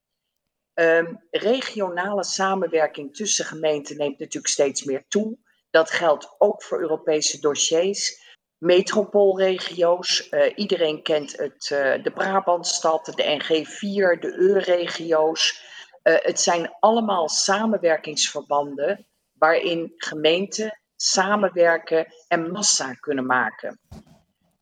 Um, 0.75 1.27
regionale 1.31 2.25
samenwerking 2.25 3.15
tussen 3.15 3.45
gemeenten 3.45 3.97
neemt 3.97 4.19
natuurlijk 4.19 4.53
steeds 4.53 4.85
meer 4.85 5.05
toe. 5.09 5.39
Dat 5.71 5.91
geldt 5.91 6.35
ook 6.39 6.63
voor 6.63 6.81
Europese 6.81 7.41
dossiers 7.41 8.32
metropoolregio's. 8.62 10.28
Uh, 10.31 10.52
iedereen 10.54 11.02
kent 11.02 11.37
het, 11.37 11.71
uh, 11.73 12.02
de 12.02 12.11
Brabantstad, 12.14 13.04
de 13.04 13.40
NG4, 13.40 14.21
de 14.21 14.35
EU-regio's. 14.38 15.62
Uh, 16.02 16.14
het 16.19 16.40
zijn 16.40 16.76
allemaal 16.81 17.28
samenwerkingsverbanden 17.28 19.07
waarin 19.33 19.92
gemeenten 19.97 20.81
samenwerken 20.97 22.07
en 22.28 22.50
massa 22.50 22.92
kunnen 22.92 23.26
maken. 23.26 23.81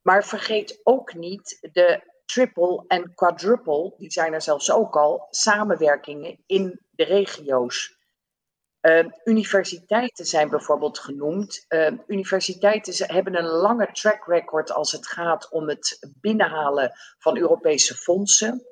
Maar 0.02 0.24
vergeet 0.24 0.80
ook 0.82 1.14
niet 1.14 1.68
de 1.72 2.02
triple 2.24 2.84
en 2.86 3.14
quadruple, 3.14 3.94
die 3.96 4.10
zijn 4.10 4.32
er 4.32 4.42
zelfs 4.42 4.70
ook 4.70 4.96
al, 4.96 5.26
samenwerkingen 5.30 6.42
in 6.46 6.80
de 6.90 7.04
regio's. 7.04 7.98
Uh, 8.82 9.04
universiteiten 9.24 10.26
zijn 10.26 10.48
bijvoorbeeld 10.48 10.98
genoemd. 10.98 11.64
Uh, 11.68 11.90
universiteiten 12.06 13.14
hebben 13.14 13.36
een 13.36 13.48
lange 13.48 13.88
track 13.92 14.26
record 14.26 14.72
als 14.72 14.92
het 14.92 15.06
gaat 15.06 15.50
om 15.50 15.68
het 15.68 16.12
binnenhalen 16.20 16.92
van 17.18 17.36
Europese 17.36 17.94
fondsen. 17.94 18.66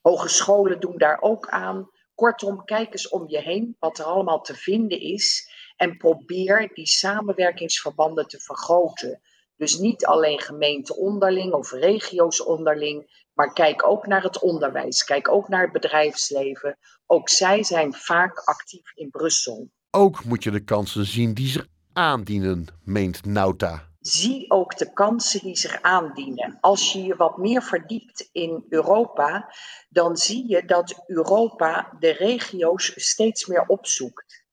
Hogescholen 0.00 0.80
doen 0.80 0.98
daar 0.98 1.20
ook 1.20 1.48
aan. 1.48 1.90
Kortom, 2.14 2.64
kijk 2.64 2.92
eens 2.92 3.08
om 3.08 3.28
je 3.28 3.40
heen 3.40 3.76
wat 3.78 3.98
er 3.98 4.04
allemaal 4.04 4.40
te 4.40 4.54
vinden 4.54 5.00
is. 5.00 5.50
En 5.76 5.96
probeer 5.96 6.70
die 6.74 6.86
samenwerkingsverbanden 6.86 8.26
te 8.26 8.40
vergroten. 8.40 9.20
Dus 9.56 9.78
niet 9.78 10.06
alleen 10.06 10.40
gemeenten 10.40 10.96
onderling 10.96 11.52
of 11.52 11.72
regio's 11.72 12.44
onderling, 12.44 13.28
maar 13.40 13.52
kijk 13.52 13.86
ook 13.86 14.06
naar 14.06 14.22
het 14.22 14.40
onderwijs, 14.40 15.04
kijk 15.04 15.28
ook 15.28 15.48
naar 15.48 15.62
het 15.62 15.72
bedrijfsleven. 15.72 16.78
Ook 17.06 17.28
zij 17.28 17.64
zijn 17.64 17.94
vaak 17.94 18.38
actief 18.38 18.92
in 18.94 19.10
Brussel. 19.10 19.70
Ook 19.90 20.24
moet 20.24 20.42
je 20.42 20.50
de 20.50 20.64
kansen 20.64 21.06
zien 21.06 21.34
die 21.34 21.48
zich 21.48 21.66
aandienen, 21.92 22.66
meent 22.84 23.24
Nauta. 23.24 23.88
Zie 24.00 24.50
ook 24.50 24.76
de 24.76 24.92
kansen 24.92 25.40
die 25.40 25.56
zich 25.56 25.82
aandienen. 25.82 26.58
Als 26.60 26.92
je 26.92 27.02
je 27.02 27.16
wat 27.16 27.38
meer 27.38 27.62
verdiept 27.62 28.28
in 28.32 28.64
Europa, 28.68 29.54
dan 29.88 30.16
zie 30.16 30.48
je 30.48 30.64
dat 30.64 31.04
Europa 31.06 31.96
de 31.98 32.10
regio's 32.10 32.92
steeds 32.96 33.46
meer 33.46 33.64
opzoekt. 33.66 34.44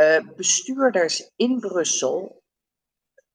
Uh, 0.00 0.16
bestuurders 0.36 1.30
in 1.36 1.60
Brussel 1.60 2.39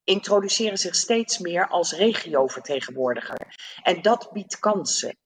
introduceren 0.05 0.77
zich 0.77 0.95
steeds 0.95 1.37
meer 1.37 1.67
als 1.67 1.93
regiovertegenwoordiger. 1.93 3.55
En 3.83 4.01
dat 4.01 4.29
biedt 4.31 4.59
kansen. 4.59 5.17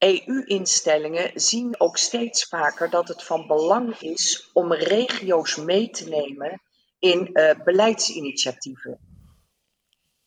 EU-instellingen 0.00 1.30
zien 1.34 1.80
ook 1.80 1.96
steeds 1.96 2.44
vaker 2.44 2.90
dat 2.90 3.08
het 3.08 3.22
van 3.22 3.46
belang 3.46 4.00
is 4.00 4.50
om 4.52 4.72
regio's 4.72 5.56
mee 5.56 5.90
te 5.90 6.08
nemen 6.08 6.62
in 6.98 7.30
uh, 7.32 7.50
beleidsinitiatieven. 7.64 8.98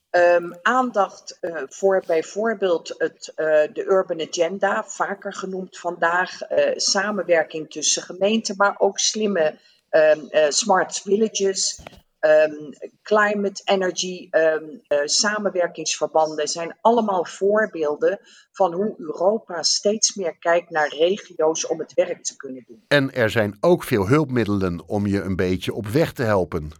Um, 0.09 0.59
aandacht 0.61 1.37
uh, 1.41 1.61
voor 1.67 2.03
bijvoorbeeld 2.07 2.95
het, 2.97 3.31
uh, 3.35 3.45
de 3.73 3.85
Urban 3.85 4.21
Agenda, 4.21 4.83
vaker 4.83 5.33
genoemd 5.33 5.77
vandaag, 5.77 6.39
samenwerking 6.75 7.71
tussen 7.71 8.03
gemeenten, 8.03 8.55
maar 8.57 8.75
ook 8.79 8.99
slimme 8.99 9.59
um, 9.89 10.29
smart 10.49 10.99
villages, 10.99 11.79
um, 12.25 12.73
climate, 13.01 13.61
energy, 13.65 14.27
um, 14.31 14.81
uh, 14.87 14.97
samenwerkingsverbanden 15.05 16.47
zijn 16.47 16.77
allemaal 16.81 17.25
voorbeelden 17.25 18.19
van 18.51 18.73
hoe 18.73 18.95
Europa 18.97 19.63
steeds 19.63 20.15
meer 20.15 20.37
kijkt 20.37 20.69
naar 20.69 20.87
regio's 20.87 21.67
om 21.67 21.79
het 21.79 21.93
werk 21.93 22.23
te 22.23 22.35
kunnen 22.35 22.63
doen. 22.67 22.83
En 22.87 23.13
er 23.13 23.29
zijn 23.29 23.57
ook 23.59 23.83
veel 23.83 24.07
hulpmiddelen 24.07 24.87
om 24.87 25.07
je 25.07 25.21
een 25.21 25.35
beetje 25.35 25.73
op 25.73 25.87
weg 25.87 26.13
te 26.13 26.23
helpen. 26.23 26.71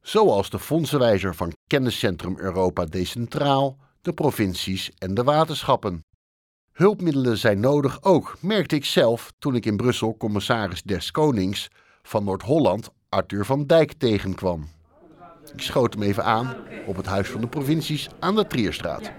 Zoals 0.00 0.50
de 0.50 0.58
fondsenwijzer 0.58 1.34
van 1.34 1.52
Kenniscentrum 1.66 2.38
Europa 2.38 2.84
Decentraal, 2.84 3.76
de 4.00 4.12
provincies 4.12 4.90
en 4.98 5.14
de 5.14 5.22
waterschappen. 5.22 6.04
Hulpmiddelen 6.72 7.38
zijn 7.38 7.60
nodig 7.60 8.02
ook, 8.02 8.36
merkte 8.40 8.74
ik 8.74 8.84
zelf 8.84 9.32
toen 9.38 9.54
ik 9.54 9.66
in 9.66 9.76
Brussel 9.76 10.16
commissaris 10.16 10.82
des 10.82 11.10
Konings 11.10 11.68
van 12.02 12.24
Noord-Holland 12.24 12.90
Arthur 13.12 13.44
van 13.44 13.66
Dijk 13.66 13.92
tegenkwam. 13.92 14.68
Ik 15.54 15.60
schoot 15.60 15.94
hem 15.94 16.02
even 16.02 16.24
aan 16.24 16.54
op 16.86 16.96
het 16.96 17.06
Huis 17.06 17.28
van 17.28 17.40
de 17.40 17.46
Provincies 17.46 18.08
aan 18.18 18.34
de 18.34 18.46
Trierstraat. 18.46 19.12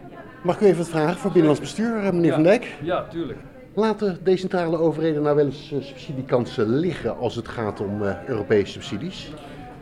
Mag 0.44 0.56
ik 0.56 0.62
u 0.62 0.66
even 0.66 0.78
wat 0.78 0.90
vragen 0.90 1.18
voor 1.18 1.32
Binnenlands 1.32 1.62
Bestuur, 1.62 1.98
eh, 1.98 2.12
meneer 2.12 2.26
ja. 2.26 2.34
Van 2.34 2.44
Dijk? 2.44 2.76
Ja, 2.82 3.08
tuurlijk. 3.08 3.40
Laten 3.74 4.20
decentrale 4.24 4.78
overheden 4.78 5.22
nou 5.22 5.36
wel 5.36 5.46
eens 5.46 5.72
uh, 5.72 5.82
subsidiekansen 5.82 6.70
liggen 6.70 7.18
als 7.18 7.36
het 7.36 7.48
gaat 7.48 7.80
om 7.80 8.02
uh, 8.02 8.24
Europese 8.28 8.72
subsidies? 8.72 9.32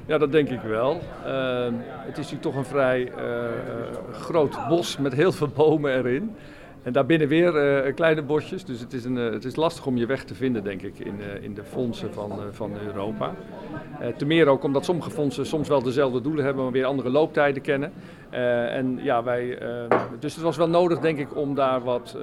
Ja, 0.05 0.17
dat 0.17 0.31
denk 0.31 0.49
ik 0.49 0.61
wel. 0.61 1.01
Uh, 1.25 1.63
het 1.83 2.17
is 2.17 2.31
natuurlijk 2.31 2.41
toch 2.41 2.55
een 2.55 2.65
vrij 2.65 3.11
groot 4.11 4.67
bos 4.69 4.97
met 4.97 5.13
heel 5.13 5.31
veel 5.31 5.47
bomen 5.47 5.93
erin. 5.97 6.35
En 6.83 6.93
daarbinnen 6.93 7.27
weer 7.27 7.85
uh, 7.85 7.93
kleine 7.93 8.21
bosjes. 8.21 8.65
Dus 8.65 8.79
het 8.79 8.93
is, 8.93 9.05
een, 9.05 9.17
uh, 9.17 9.31
het 9.31 9.45
is 9.45 9.55
lastig 9.55 9.85
om 9.85 9.97
je 9.97 10.05
weg 10.05 10.23
te 10.23 10.35
vinden, 10.35 10.63
denk 10.63 10.81
ik, 10.81 10.99
in, 10.99 11.15
uh, 11.19 11.43
in 11.43 11.53
de 11.53 11.63
fondsen 11.63 12.13
van, 12.13 12.39
van 12.51 12.71
Europa. 12.85 13.35
ten 14.17 14.27
meer 14.27 14.47
ook 14.47 14.63
omdat 14.63 14.85
sommige 14.85 15.09
fondsen 15.09 15.45
soms 15.45 15.67
wel 15.67 15.83
dezelfde 15.83 16.21
doelen 16.21 16.43
hebben, 16.43 16.63
maar 16.63 16.71
weer 16.71 16.85
andere 16.85 17.09
looptijden 17.09 17.61
kennen. 17.61 17.91
En 18.31 18.99
ja, 19.03 19.23
wij, 19.23 19.57
dus 20.19 20.33
het 20.33 20.43
was 20.43 20.57
wel 20.57 20.69
nodig, 20.69 20.99
denk 20.99 21.17
ik, 21.17 21.35
om 21.35 21.55
daar 21.55 21.81
wat 21.83 22.17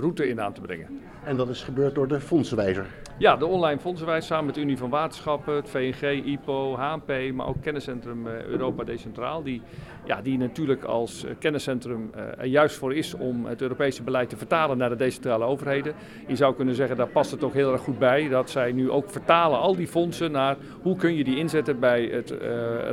route 0.00 0.28
in 0.28 0.40
aan 0.40 0.52
te 0.52 0.60
brengen. 0.60 1.00
En 1.24 1.36
dat 1.36 1.48
is 1.48 1.62
gebeurd 1.62 1.94
door 1.94 2.08
de 2.08 2.20
fondsenwijzer? 2.20 2.86
Ja, 3.18 3.36
de 3.36 3.46
online 3.46 3.80
fondsenwijzer 3.80 4.26
samen 4.26 4.46
met 4.46 4.54
de 4.54 4.60
Unie 4.60 4.78
van 4.78 4.90
Waterschappen, 4.90 5.54
het 5.54 5.68
VNG, 5.68 6.24
IPO, 6.24 6.76
HNP, 6.76 7.32
maar 7.34 7.46
ook 7.46 7.62
kenniscentrum 7.62 8.26
Europa 8.26 8.84
Decentraal. 8.84 9.42
Die, 9.42 9.62
ja, 10.04 10.22
die 10.22 10.38
natuurlijk 10.38 10.84
als 10.84 11.26
kenniscentrum 11.38 12.10
er 12.38 12.46
juist 12.46 12.76
voor 12.76 12.94
is 12.94 13.14
om 13.14 13.46
het 13.46 13.62
Europese 13.62 14.02
beleid 14.02 14.28
te 14.28 14.36
vertalen 14.36 14.78
naar 14.78 14.88
de 14.88 14.96
decentrale 14.96 15.44
overheden. 15.44 15.94
Je 16.26 16.36
zou 16.36 16.54
kunnen 16.54 16.74
zeggen, 16.74 16.96
daar 16.96 17.08
past 17.08 17.30
het 17.30 17.44
ook 17.44 17.54
heel 17.54 17.72
erg 17.72 17.82
goed 17.82 17.98
bij 17.98 18.28
dat 18.28 18.50
zij 18.50 18.72
nu 18.72 18.90
ook 18.90 19.10
vertalen 19.10 19.58
al 19.58 19.76
die 19.76 19.88
fondsen 19.88 20.30
naar 20.30 20.56
hoe 20.82 20.96
kun 20.96 21.14
je 21.14 21.24
die 21.24 21.36
inzetten 21.36 21.78
bij 21.78 22.04
het 22.04 22.34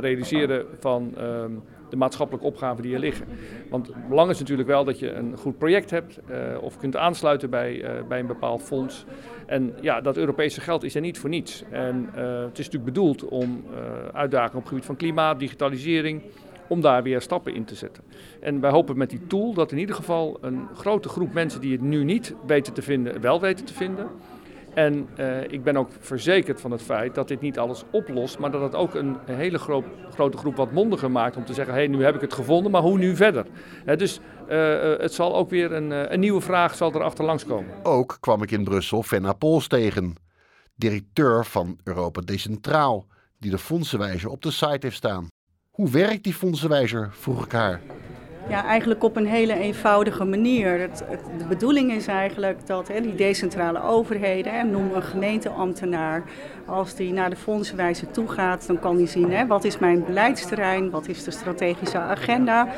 realiseren 0.00 0.66
van 0.78 1.14
uh, 1.18 1.44
de 1.90 1.96
maatschappelijke 1.96 2.46
opgaven 2.46 2.82
die 2.82 2.94
er 2.94 3.00
liggen. 3.00 3.26
Want 3.70 3.86
het 3.86 4.08
belang 4.08 4.30
is 4.30 4.38
natuurlijk 4.38 4.68
wel 4.68 4.84
dat 4.84 4.98
je 4.98 5.12
een 5.12 5.36
goed 5.36 5.58
project 5.58 5.90
hebt 5.90 6.18
uh, 6.30 6.36
of 6.62 6.78
kunt 6.78 6.96
aansluiten 6.96 7.50
bij, 7.50 7.84
bij 8.08 8.18
een 8.18 8.26
bepaald 8.26 8.62
fonds. 8.62 9.04
En 9.46 9.74
ja, 9.80 10.00
dat 10.00 10.16
Europese 10.16 10.60
geld 10.60 10.84
is 10.84 10.94
er 10.94 11.00
niet 11.00 11.18
voor 11.18 11.30
niets. 11.30 11.64
En 11.70 12.08
het 12.14 12.58
is 12.58 12.64
natuurlijk 12.64 12.84
bedoeld 12.84 13.24
om 13.24 13.64
uitdagingen 14.12 14.56
op 14.56 14.60
het 14.60 14.68
gebied 14.68 14.84
van 14.84 14.96
klimaat, 14.96 15.38
digitalisering, 15.38 16.22
om 16.68 16.80
daar 16.80 17.02
weer 17.02 17.20
stappen 17.20 17.54
in 17.54 17.64
te 17.64 17.74
zetten. 17.74 18.02
En 18.40 18.60
wij 18.60 18.70
hopen 18.70 18.98
met 18.98 19.10
die 19.10 19.26
tool 19.26 19.54
dat 19.54 19.72
in 19.72 19.78
ieder 19.78 19.94
geval 19.94 20.38
een 20.40 20.66
grote 20.74 21.08
groep 21.08 21.32
mensen 21.32 21.60
die 21.60 21.72
het 21.72 21.80
nu 21.80 22.04
niet 22.04 22.34
weten 22.46 22.72
te 22.72 22.82
vinden, 22.82 23.20
wel 23.20 23.40
weten 23.40 23.64
te 23.64 23.74
vinden. 23.74 24.06
En 24.78 25.08
uh, 25.18 25.42
ik 25.42 25.62
ben 25.62 25.76
ook 25.76 25.90
verzekerd 26.00 26.60
van 26.60 26.70
het 26.70 26.82
feit 26.82 27.14
dat 27.14 27.28
dit 27.28 27.40
niet 27.40 27.58
alles 27.58 27.84
oplost, 27.90 28.38
maar 28.38 28.50
dat 28.50 28.62
het 28.62 28.74
ook 28.74 28.94
een, 28.94 29.16
hele 29.24 29.58
gro 29.58 29.84
grote 30.10 30.36
groep 30.36 30.56
wat 30.56 30.72
mondiger 30.72 31.10
maakt 31.10 31.36
om 31.36 31.44
te 31.44 31.54
zeggen: 31.54 31.74
hé, 31.74 31.80
hey, 31.80 31.88
nu 31.88 32.04
heb 32.04 32.14
ik 32.14 32.20
het 32.20 32.32
gevonden, 32.32 32.70
maar 32.72 32.82
hoe 32.82 32.98
nu 32.98 33.16
verder? 33.16 33.46
Dus 33.96 34.20
uh, 34.48 34.98
het 34.98 35.12
zal 35.12 35.36
ook 35.36 35.50
weer 35.50 35.72
een, 35.72 36.12
een 36.12 36.20
nieuwe 36.20 36.40
vraag 36.40 36.74
zal 36.74 36.92
er 36.92 37.02
achterlangs 37.02 37.44
komen. 37.44 37.74
Ook 37.82 38.16
kwam 38.20 38.42
ik 38.42 38.50
in 38.50 38.64
Brussel 38.64 39.02
Fenna 39.02 39.32
Pols 39.32 39.66
tegen, 39.66 40.14
directeur 40.74 41.44
van 41.44 41.78
Europa 41.84 42.20
Decentraal, 42.20 43.06
die 43.38 43.50
de 43.50 43.58
fondsenwijzer 43.58 44.30
op 44.30 44.42
de 44.42 44.50
site 44.50 44.78
heeft 44.80 44.96
staan. 44.96 45.26
Hoe 45.70 45.90
werkt 45.90 46.24
die 46.24 46.34
fondsenwijzer? 46.34 47.10
vroeg 47.12 47.44
ik 47.44 47.52
haar. 47.52 47.80
Ja, 48.48 48.64
eigenlijk 48.64 49.04
op 49.04 49.16
een 49.16 49.26
hele 49.26 49.54
eenvoudige 49.54 50.24
manier. 50.24 50.80
Het, 50.80 51.04
de 51.38 51.44
bedoeling 51.48 51.92
is 51.92 52.06
eigenlijk 52.06 52.66
dat 52.66 52.88
hè, 52.88 53.00
die 53.00 53.14
decentrale 53.14 53.82
overheden, 53.82 54.52
hè, 54.52 54.62
noem 54.62 54.94
een 54.94 55.02
gemeenteambtenaar, 55.02 56.22
als 56.66 56.94
die 56.94 57.12
naar 57.12 57.30
de 57.30 57.36
fondsenwijzer 57.36 58.10
toe 58.10 58.28
gaat, 58.28 58.66
dan 58.66 58.78
kan 58.78 58.96
die 58.96 59.06
zien 59.06 59.30
hè, 59.30 59.46
wat 59.46 59.64
is 59.64 59.78
mijn 59.78 60.04
beleidsterrein, 60.04 60.90
wat 60.90 61.08
is 61.08 61.24
de 61.24 61.30
strategische 61.30 61.98
agenda, 61.98 62.68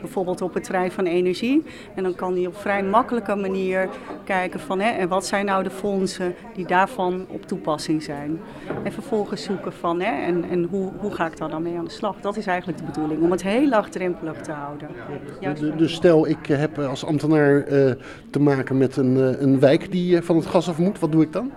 bijvoorbeeld 0.00 0.42
op 0.42 0.54
het 0.54 0.64
terrein 0.64 0.90
van 0.90 1.04
energie. 1.04 1.62
En 1.94 2.02
dan 2.02 2.14
kan 2.14 2.34
hij 2.34 2.46
op 2.46 2.56
vrij 2.56 2.82
makkelijke 2.82 3.34
manier 3.34 3.88
kijken 4.24 4.60
van 4.60 4.80
hè, 4.80 4.90
en 4.90 5.08
wat 5.08 5.26
zijn 5.26 5.44
nou 5.44 5.62
de 5.62 5.70
fondsen 5.70 6.34
die 6.54 6.66
daarvan 6.66 7.26
op 7.28 7.46
toepassing 7.46 8.02
zijn. 8.02 8.40
En 8.84 8.92
vervolgens 8.92 9.42
zoeken 9.42 9.72
van 9.72 10.00
hè, 10.00 10.24
en, 10.26 10.44
en 10.50 10.64
hoe, 10.70 10.92
hoe 10.98 11.14
ga 11.14 11.26
ik 11.26 11.36
daar 11.36 11.50
dan 11.50 11.62
mee 11.62 11.78
aan 11.78 11.84
de 11.84 11.90
slag. 11.90 12.20
Dat 12.20 12.36
is 12.36 12.46
eigenlijk 12.46 12.78
de 12.78 12.84
bedoeling, 12.84 13.22
om 13.22 13.30
het 13.30 13.42
heel 13.42 13.68
laagdrempelig 13.68 14.40
te 14.40 14.52
houden. 14.52 14.88
Dus 15.76 15.94
stel 15.94 16.28
ik 16.28 16.46
heb 16.46 16.78
als 16.78 17.04
ambtenaar 17.04 17.72
uh, 17.72 17.92
te 18.30 18.40
maken 18.40 18.78
met 18.78 18.96
een, 18.96 19.16
uh, 19.16 19.40
een 19.40 19.60
wijk 19.60 19.90
die 19.90 20.22
van 20.22 20.36
het 20.36 20.46
gas 20.46 20.68
af 20.68 20.78
moet, 20.78 20.98
wat 20.98 21.12
doe 21.12 21.22
ik 21.22 21.32
dan? 21.32 21.52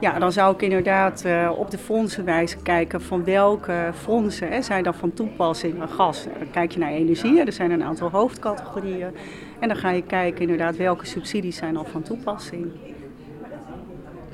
Ja, 0.00 0.18
dan 0.18 0.32
zou 0.32 0.54
ik 0.54 0.62
inderdaad 0.62 1.22
uh, 1.26 1.50
op 1.56 1.70
de 1.70 1.78
fondsenwijze 1.78 2.56
kijken 2.56 3.00
van 3.00 3.24
welke 3.24 3.90
fondsen 3.94 4.48
hè, 4.48 4.62
zijn 4.62 4.82
dan 4.82 4.94
van 4.94 5.12
toepassing. 5.12 5.74
Gas, 5.88 6.24
dan 6.38 6.50
kijk 6.50 6.72
je 6.72 6.78
naar 6.78 6.90
energie, 6.90 7.44
er 7.44 7.52
zijn 7.52 7.70
een 7.70 7.82
aantal 7.82 8.10
hoofdcategorieën. 8.10 9.10
En 9.58 9.68
dan 9.68 9.76
ga 9.76 9.90
je 9.90 10.02
kijken 10.02 10.40
inderdaad 10.40 10.76
welke 10.76 11.06
subsidies 11.06 11.56
zijn 11.56 11.76
al 11.76 11.84
van 11.84 12.02
toepassing. 12.02 12.66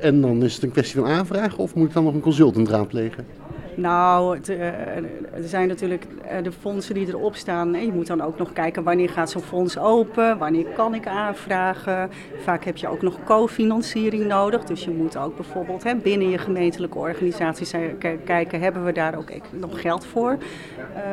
En 0.01 0.21
dan 0.21 0.43
is 0.43 0.55
het 0.55 0.63
een 0.63 0.71
kwestie 0.71 1.01
van 1.01 1.11
aanvragen 1.11 1.59
of 1.59 1.75
moet 1.75 1.89
ik 1.89 1.95
dan 1.95 2.05
nog 2.05 2.15
een 2.15 2.21
consultant 2.21 2.69
raadplegen? 2.69 3.27
Nou, 3.77 4.39
uh, 4.51 4.63
er 5.33 5.45
zijn 5.45 5.69
natuurlijk 5.69 6.05
uh, 6.05 6.43
de 6.43 6.53
fondsen 6.53 6.95
die 6.95 7.09
erop 7.09 7.35
staan. 7.35 7.73
Je 7.73 7.93
moet 7.93 8.07
dan 8.07 8.21
ook 8.21 8.39
nog 8.39 8.53
kijken 8.53 8.83
wanneer 8.83 9.09
gaat 9.09 9.31
zo'n 9.31 9.43
fonds 9.43 9.79
open, 9.79 10.39
wanneer 10.39 10.65
kan 10.65 10.95
ik 10.95 11.07
aanvragen. 11.07 12.11
Vaak 12.43 12.65
heb 12.65 12.77
je 12.77 12.89
ook 12.89 13.03
nog 13.03 13.25
cofinanciering 13.25 14.27
nodig. 14.27 14.65
Dus 14.65 14.85
je 14.85 14.91
moet 14.91 15.17
ook 15.17 15.37
bijvoorbeeld 15.37 16.03
binnen 16.03 16.31
je 16.31 16.39
gemeentelijke 16.39 16.99
organisaties 16.99 17.73
kijken, 18.25 18.61
hebben 18.61 18.85
we 18.85 18.93
daar 18.93 19.19
ook 19.19 19.31
nog 19.51 19.81
geld 19.81 20.07
voor, 20.07 20.39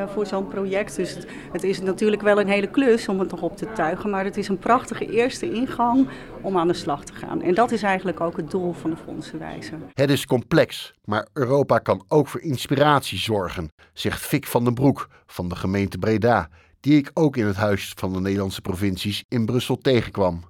voor 0.06 0.26
zo'n 0.26 0.48
project. 0.48 0.96
Dus 0.96 1.18
het, 1.52 1.64
is 1.64 1.80
natuurlijk 1.80 2.22
wel 2.22 2.40
een 2.40 2.48
hele 2.48 2.66
klus 2.66 3.08
om 3.08 3.18
het 3.18 3.30
nog 3.30 3.42
op 3.42 3.56
te 3.56 3.72
tuigen. 3.72 4.10
Maar 4.10 4.24
het 4.24 4.36
is 4.36 4.48
een 4.48 4.58
prachtige 4.58 5.06
eerste 5.06 5.50
ingang 5.50 6.08
om 6.44 6.58
aan 6.58 6.68
de 6.68 6.74
slag 6.74 7.04
te 7.04 7.14
gaan. 7.14 7.42
En 7.42 7.54
dat 7.54 7.70
is 7.70 7.82
eigenlijk 7.82 8.20
ook 8.20 8.36
het 8.36 8.50
doel 8.50 8.72
van 8.72 8.90
de 8.90 8.96
fondsenwijzer. 8.96 9.78
Het 9.92 10.10
is 10.10 10.26
complex, 10.26 10.94
maar 11.04 11.26
Europa 11.32 11.78
kan 11.78 12.04
ook 12.08 12.28
voor 12.28 12.40
inspiratie 12.40 13.18
zorgen, 13.18 13.68
zegt 13.92 14.20
Fik 14.20 14.46
van 14.46 14.64
den 14.64 14.74
Broek 14.74 15.08
van 15.26 15.48
de 15.48 15.56
gemeente 15.56 15.98
Breda, 15.98 16.48
die 16.80 16.96
ik 16.96 17.10
ook 17.14 17.36
in 17.36 17.46
het 17.46 17.56
Huis 17.56 17.92
van 17.96 18.12
de 18.12 18.20
Nederlandse 18.20 18.60
Provincies 18.60 19.24
in 19.28 19.46
Brussel 19.46 19.78
tegenkwam. 19.78 20.42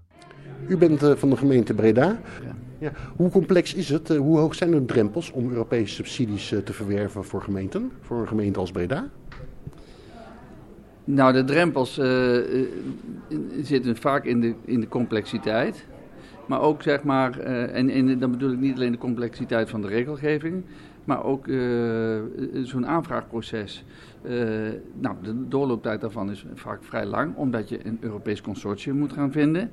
U 0.69 0.77
bent 0.77 1.03
uh, 1.03 1.13
van 1.17 1.31
de 1.31 1.37
gemeente 1.37 1.75
Breda. 1.75 2.21
Ja. 2.79 2.93
Hoe 3.17 3.31
complex 3.31 3.75
is 3.75 3.89
het? 3.89 4.11
Uh, 4.11 4.19
hoe 4.19 4.39
hoog 4.39 4.55
zijn 4.55 4.71
de 4.71 4.85
drempels 4.85 5.31
om 5.31 5.51
Europese 5.51 5.95
subsidies 5.95 6.53
uh, 6.53 6.59
te 6.59 6.73
verwerven 6.73 7.25
voor 7.25 7.43
gemeenten, 7.43 7.93
voor 8.01 8.21
een 8.21 8.29
gemeente 8.29 8.59
als 8.59 8.71
Breda? 8.71 9.09
Nou, 11.05 11.33
de 11.33 11.45
drempels 11.45 12.01
zitten 13.63 13.97
vaak 13.97 14.25
in 14.25 14.41
de, 14.41 14.55
in 14.65 14.81
de 14.81 14.89
complexiteit. 14.89 15.87
Maar 16.47 16.61
ook 16.61 16.83
zeg 16.83 17.03
maar, 17.03 17.39
en, 17.39 17.91
en 17.91 18.19
dan 18.19 18.31
bedoel 18.31 18.53
ik 18.53 18.59
niet 18.59 18.77
alleen 18.77 18.93
de 18.93 18.99
complexiteit 18.99 19.71
van 19.71 19.81
de 19.81 19.89
regelgeving, 19.89 20.65
maar 21.05 21.25
ook 21.25 21.47
zo'n 22.63 22.87
aanvraagproces. 22.87 23.85
Nou, 25.01 25.17
de 25.23 25.49
doorlooptijd 25.49 26.01
daarvan 26.01 26.31
is 26.31 26.47
vaak 26.55 26.85
vrij 26.85 27.07
lang, 27.07 27.37
omdat 27.37 27.69
je 27.69 27.87
een 27.87 27.99
Europees 28.01 28.41
consortium 28.41 28.97
moet 28.97 29.13
gaan 29.13 29.33
vinden. 29.33 29.71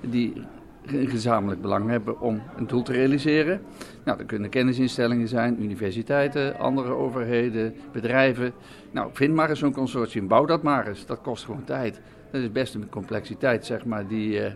Die 0.00 0.32
een 0.86 1.08
gezamenlijk 1.08 1.60
belang 1.62 1.88
hebben 1.88 2.20
om 2.20 2.42
een 2.56 2.66
doel 2.66 2.82
te 2.82 2.92
realiseren. 2.92 3.60
Nou, 4.04 4.18
dat 4.18 4.26
kunnen 4.26 4.50
kennisinstellingen 4.50 5.28
zijn, 5.28 5.62
universiteiten, 5.62 6.58
andere 6.58 6.90
overheden, 6.90 7.74
bedrijven. 7.92 8.52
Nou, 8.90 9.10
vind 9.12 9.34
maar 9.34 9.48
eens 9.48 9.58
zo'n 9.58 9.72
consortium, 9.72 10.28
bouw 10.28 10.44
dat 10.44 10.62
maar 10.62 10.86
eens. 10.88 11.06
Dat 11.06 11.20
kost 11.20 11.44
gewoon 11.44 11.64
tijd. 11.64 12.00
Dat 12.30 12.40
is 12.40 12.52
best 12.52 12.74
een 12.74 12.88
complexiteit, 12.88 13.66
zeg 13.66 13.84
maar, 13.84 14.06
die... 14.06 14.40
Uh, 14.40 14.46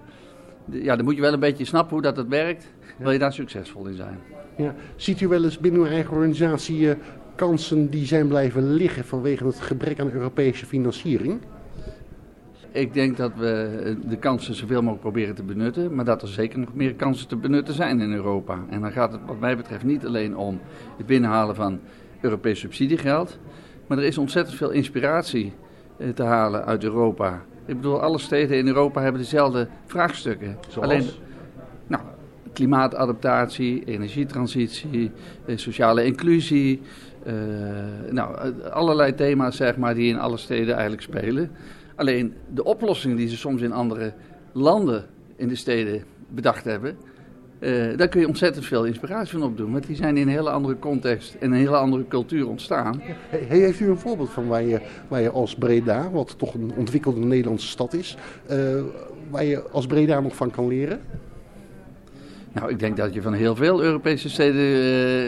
ja, 0.71 0.97
dan 0.97 1.05
moet 1.05 1.15
je 1.15 1.21
wel 1.21 1.33
een 1.33 1.41
beetje 1.41 1.65
snappen 1.65 1.93
hoe 1.93 2.03
dat, 2.03 2.17
dat 2.17 2.29
werkt, 2.29 2.67
wil 2.99 3.11
je 3.11 3.19
daar 3.19 3.33
succesvol 3.33 3.87
in 3.87 3.95
zijn. 3.95 4.19
Ja. 4.57 4.75
Ziet 4.97 5.21
u 5.21 5.29
wel 5.29 5.45
eens 5.45 5.59
binnen 5.59 5.81
uw 5.81 5.87
eigen 5.87 6.13
organisatie 6.13 6.81
uh, 6.81 6.93
kansen 7.35 7.91
die 7.91 8.07
zijn 8.07 8.29
blijven 8.29 8.73
liggen 8.73 9.05
vanwege 9.05 9.47
het 9.47 9.61
gebrek 9.61 10.01
aan 10.01 10.11
Europese 10.11 10.67
financiering? 10.67 11.41
Ik 12.75 12.95
denk 12.95 13.17
dat 13.17 13.33
we 13.37 13.97
de 14.07 14.17
kansen 14.17 14.55
zoveel 14.55 14.81
mogelijk 14.81 15.01
proberen 15.01 15.35
te 15.35 15.43
benutten, 15.43 15.95
maar 15.95 16.05
dat 16.05 16.23
er 16.23 16.29
zeker 16.29 16.59
nog 16.59 16.75
meer 16.75 16.95
kansen 16.95 17.29
te 17.29 17.37
benutten 17.37 17.75
zijn 17.75 18.01
in 18.01 18.13
Europa. 18.13 18.59
En 18.69 18.81
dan 18.81 18.93
gaat 18.93 19.13
het 19.13 19.21
wat 19.27 19.41
mij 19.41 19.57
betreft 19.57 19.85
niet 19.85 20.07
alleen 20.07 20.37
om 20.37 20.61
het 20.97 21.07
binnenhalen 21.07 21.55
van 21.55 21.81
Europees 22.21 22.61
subsidiegeld, 22.61 23.39
maar 23.87 23.99
er 23.99 24.05
is 24.05 24.19
ontzettend 24.19 24.57
veel 24.57 24.71
inspiratie 24.71 25.53
uh, 25.97 26.09
te 26.09 26.23
halen 26.23 26.65
uit 26.65 26.85
Europa. 26.85 27.43
Ik 27.67 27.77
bedoel, 27.77 28.01
alle 28.01 28.19
steden 28.19 28.57
in 28.57 28.67
Europa 28.67 29.03
hebben 29.03 29.21
dezelfde 29.21 29.69
vraagstukken. 29.87 30.57
Zoals? 30.69 30.89
Alleen, 30.89 31.07
nou, 31.87 32.03
klimaatadaptatie, 32.53 33.85
energietransitie, 33.85 35.11
eh, 35.47 35.57
sociale 35.57 36.05
inclusie. 36.05 36.81
Uh, 37.27 37.33
nou, 38.11 38.53
allerlei 38.71 39.15
thema's 39.15 39.57
zeg 39.57 39.77
maar, 39.77 39.95
die 39.95 40.09
in 40.09 40.19
alle 40.19 40.37
steden 40.37 40.75
eigenlijk 40.75 41.03
spelen. 41.03 41.51
Alleen 41.95 42.35
de 42.55 42.65
oplossingen 42.65 43.17
die 43.17 43.29
ze 43.29 43.37
soms 43.37 43.63
in 43.63 43.73
andere 43.73 44.13
landen 44.53 45.05
in 45.37 45.49
de 45.49 45.55
steden 45.55 46.05
bedacht 46.29 46.65
hebben, 46.65 46.97
uh, 47.61 47.97
daar 47.97 48.09
kun 48.09 48.21
je 48.21 48.27
ontzettend 48.27 48.67
veel 48.67 48.85
inspiratie 48.85 49.39
van 49.39 49.49
opdoen. 49.49 49.73
Want 49.73 49.87
die 49.87 49.97
zijn 49.97 50.17
in 50.17 50.23
een 50.23 50.35
hele 50.35 50.51
andere 50.51 50.79
context 50.79 51.35
en 51.35 51.51
een 51.51 51.59
hele 51.59 51.77
andere 51.77 52.09
cultuur 52.09 52.49
ontstaan. 52.49 53.03
Heeft 53.31 53.81
u 53.81 53.89
een 53.89 53.99
voorbeeld 53.99 54.31
van 54.31 54.47
waar 54.47 54.63
je, 54.63 54.81
waar 55.09 55.21
je 55.21 55.31
als 55.31 55.55
Breda, 55.55 56.11
wat 56.11 56.35
toch 56.39 56.55
een 56.55 56.73
ontwikkelde 56.77 57.21
Nederlandse 57.21 57.67
stad 57.67 57.93
is, 57.93 58.17
uh, 58.51 58.83
waar 59.31 59.45
je 59.45 59.63
als 59.71 59.87
Breda 59.87 60.21
nog 60.21 60.37
van 60.37 60.51
kan 60.51 60.69
leren? 60.69 61.01
Nou, 62.55 62.71
ik 62.71 62.79
denk 62.79 62.97
dat 62.97 63.15
je 63.15 63.23
van 63.23 63.33
heel 63.33 63.57
veel 63.57 63.83
Europese 63.83 64.31
steden 64.31 64.63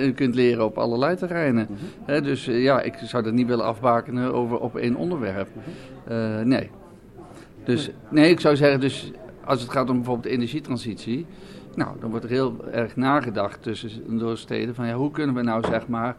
uh, 0.06 0.14
kunt 0.14 0.34
leren 0.34 0.64
op 0.64 0.78
allerlei 0.78 1.16
terreinen. 1.16 1.66
Mm 1.70 1.76
-hmm. 2.06 2.22
dus 2.22 2.48
uh, 2.48 2.62
ja, 2.62 2.80
ik 2.80 2.94
zou 3.04 3.22
dat 3.22 3.32
niet 3.32 3.46
willen 3.46 3.64
afbakenen 3.64 4.34
over 4.34 4.58
op 4.58 4.76
één 4.76 4.96
onderwerp. 4.96 5.48
Uh, 6.10 6.40
nee. 6.40 6.70
Dus 7.64 7.90
nee, 8.08 8.30
ik 8.30 8.40
zou 8.40 8.56
zeggen, 8.56 8.80
dus 8.80 9.12
als 9.44 9.60
het 9.60 9.70
gaat 9.70 9.90
om 9.90 9.96
bijvoorbeeld 9.96 10.26
de 10.26 10.32
energietransitie, 10.32 11.26
nou, 11.74 11.96
dan 12.00 12.10
wordt 12.10 12.24
er 12.24 12.30
heel 12.30 12.64
erg 12.72 12.96
nagedacht 12.96 13.62
tussen 13.62 14.18
door 14.18 14.38
steden 14.38 14.74
van 14.74 14.86
ja, 14.86 14.94
hoe 14.94 15.10
kunnen 15.10 15.34
we 15.34 15.42
nou 15.42 15.64
zeg 15.70 15.88
maar 15.88 16.16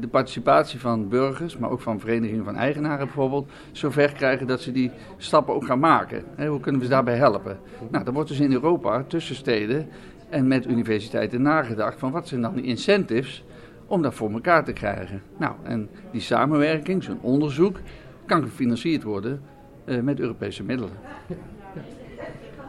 de 0.00 0.08
participatie 0.10 0.80
van 0.80 1.08
burgers, 1.08 1.58
maar 1.58 1.70
ook 1.70 1.80
van 1.80 2.00
verenigingen 2.00 2.44
van 2.44 2.56
eigenaren 2.56 3.06
bijvoorbeeld, 3.06 3.50
zover 3.72 4.12
krijgen 4.12 4.46
dat 4.46 4.60
ze 4.60 4.72
die 4.72 4.90
stappen 5.16 5.54
ook 5.54 5.64
gaan 5.64 5.78
maken. 5.78 6.24
Hoe 6.36 6.60
kunnen 6.60 6.80
we 6.80 6.86
ze 6.86 6.92
daarbij 6.92 7.16
helpen? 7.16 7.58
Nou, 7.90 8.04
dan 8.04 8.14
wordt 8.14 8.28
dus 8.28 8.40
in 8.40 8.52
Europa 8.52 9.04
tussen 9.08 9.34
steden 9.34 9.88
en 10.28 10.46
met 10.46 10.66
universiteiten 10.66 11.42
nagedacht 11.42 11.98
van 11.98 12.10
wat 12.10 12.28
zijn 12.28 12.40
dan 12.40 12.54
die 12.54 12.64
incentives 12.64 13.44
om 13.86 14.02
dat 14.02 14.14
voor 14.14 14.30
elkaar 14.32 14.64
te 14.64 14.72
krijgen. 14.72 15.22
Nou, 15.36 15.54
en 15.62 15.88
die 16.10 16.20
samenwerking, 16.20 17.02
zo'n 17.02 17.20
onderzoek, 17.20 17.80
kan 18.26 18.42
gefinancierd 18.42 19.02
worden 19.02 19.42
uh, 19.84 20.00
met 20.00 20.20
Europese 20.20 20.62
middelen. 20.62 20.92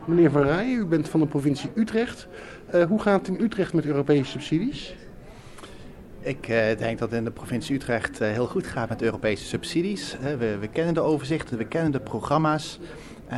Meneer 0.05 0.31
Van 0.31 0.41
Rijen, 0.41 0.79
u 0.79 0.85
bent 0.85 1.09
van 1.09 1.19
de 1.19 1.25
provincie 1.25 1.69
Utrecht. 1.75 2.27
Uh, 2.75 2.83
hoe 2.83 3.01
gaat 3.01 3.27
het 3.27 3.37
in 3.37 3.43
Utrecht 3.43 3.73
met 3.73 3.85
Europese 3.85 4.31
subsidies? 4.31 4.95
Ik 6.25 6.47
uh, 6.47 6.57
denk 6.77 6.99
dat 6.99 7.09
het 7.09 7.19
in 7.19 7.23
de 7.23 7.31
provincie 7.31 7.75
Utrecht 7.75 8.21
uh, 8.21 8.27
heel 8.27 8.47
goed 8.47 8.67
gaat 8.67 8.89
met 8.89 9.01
Europese 9.01 9.45
subsidies. 9.45 10.17
We, 10.37 10.57
we, 10.57 10.67
kennen 10.67 10.93
de 10.93 10.99
overzichten, 10.99 11.57
we 11.57 11.65
kennen 11.65 11.91
de 11.91 11.99
programma's. 11.99 12.79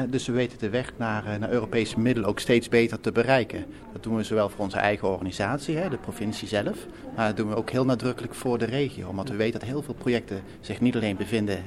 Dus 0.10 0.28
we 0.28 0.34
weten 0.34 0.60
de 0.60 0.70
weg 0.70 0.92
naar, 0.98 1.26
uh, 1.26 1.36
naar 1.36 1.50
Europese 1.50 2.00
middelen 2.00 2.30
ook 2.30 2.40
steeds 2.40 2.70
beter 2.70 3.00
te 3.00 3.12
bereiken. 3.12 3.66
Dat 3.94 4.04
doen 4.04 4.16
we 4.16 4.24
zowel 4.24 4.50
voor 4.50 4.60
onze 4.60 4.78
eigen 4.78 5.08
organisatie, 5.08 5.90
de 5.90 5.98
provincie 5.98 6.48
zelf, 6.48 6.86
maar 7.16 7.28
dat 7.28 7.38
doen 7.38 7.50
we 7.50 7.56
ook 7.56 7.70
heel 7.70 7.86
nadrukkelijk 7.86 8.34
voor 8.34 8.58
de 8.58 8.66
regio. 8.66 9.08
Omdat 9.08 9.30
we 9.30 9.36
weten 9.36 9.60
dat 9.60 9.70
heel 9.70 9.82
veel 9.82 9.94
projecten 9.94 10.42
zich 10.60 10.82
niet 10.82 10.96
alleen 10.96 11.16
bevinden 11.16 11.64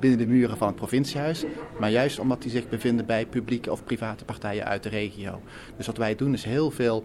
binnen 0.00 0.18
de 0.18 0.26
muren 0.26 0.56
van 0.56 0.66
het 0.66 0.76
provinciehuis, 0.76 1.44
maar 1.78 1.90
juist 1.90 2.18
omdat 2.18 2.42
die 2.42 2.50
zich 2.50 2.68
bevinden 2.68 3.06
bij 3.06 3.26
publieke 3.26 3.72
of 3.72 3.84
private 3.84 4.24
partijen 4.24 4.64
uit 4.64 4.82
de 4.82 4.88
regio. 4.88 5.40
Dus 5.76 5.86
wat 5.86 5.96
wij 5.96 6.14
doen 6.14 6.32
is 6.32 6.44
heel 6.44 6.70
veel 6.70 7.04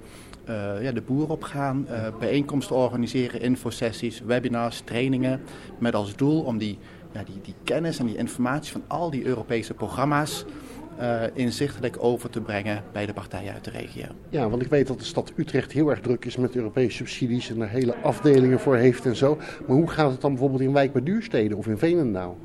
ja, 0.81 0.91
de 0.91 1.01
boer 1.05 1.29
op 1.29 1.43
gaan, 1.43 1.87
uh, 1.89 2.07
bijeenkomsten 2.19 2.75
organiseren, 2.75 3.41
infosessies, 3.41 4.21
webinars, 4.21 4.81
trainingen. 4.81 5.41
Met 5.79 5.95
als 5.95 6.15
doel 6.15 6.41
om 6.41 6.57
die, 6.57 6.77
ja, 7.11 7.23
die, 7.23 7.41
die 7.41 7.55
kennis 7.63 7.99
en 7.99 8.05
die 8.05 8.17
informatie 8.17 8.71
van 8.71 8.83
al 8.87 9.09
die 9.09 9.25
Europese 9.25 9.73
programma's 9.73 10.45
uh, 10.99 11.21
inzichtelijk 11.33 11.95
over 11.99 12.29
te 12.29 12.41
brengen 12.41 12.83
bij 12.91 13.05
de 13.05 13.13
partijen 13.13 13.53
uit 13.53 13.63
de 13.63 13.71
regio. 13.71 14.05
Ja, 14.29 14.49
want 14.49 14.61
ik 14.61 14.69
weet 14.69 14.87
dat 14.87 14.99
de 14.99 15.05
stad 15.05 15.33
Utrecht 15.35 15.71
heel 15.71 15.89
erg 15.89 15.99
druk 15.99 16.25
is 16.25 16.37
met 16.37 16.55
Europese 16.55 16.95
subsidies 16.95 17.49
en 17.49 17.61
er 17.61 17.69
hele 17.69 17.95
afdelingen 17.95 18.59
voor 18.59 18.75
heeft 18.75 19.05
en 19.05 19.15
zo. 19.15 19.35
Maar 19.67 19.75
hoe 19.75 19.89
gaat 19.89 20.11
het 20.11 20.21
dan 20.21 20.31
bijvoorbeeld 20.31 20.61
in 20.61 20.73
wijk 20.73 20.93
bij 20.93 21.03
Duurstede 21.03 21.55
of 21.55 21.67
in 21.67 21.77
Veenendaal? 21.77 22.37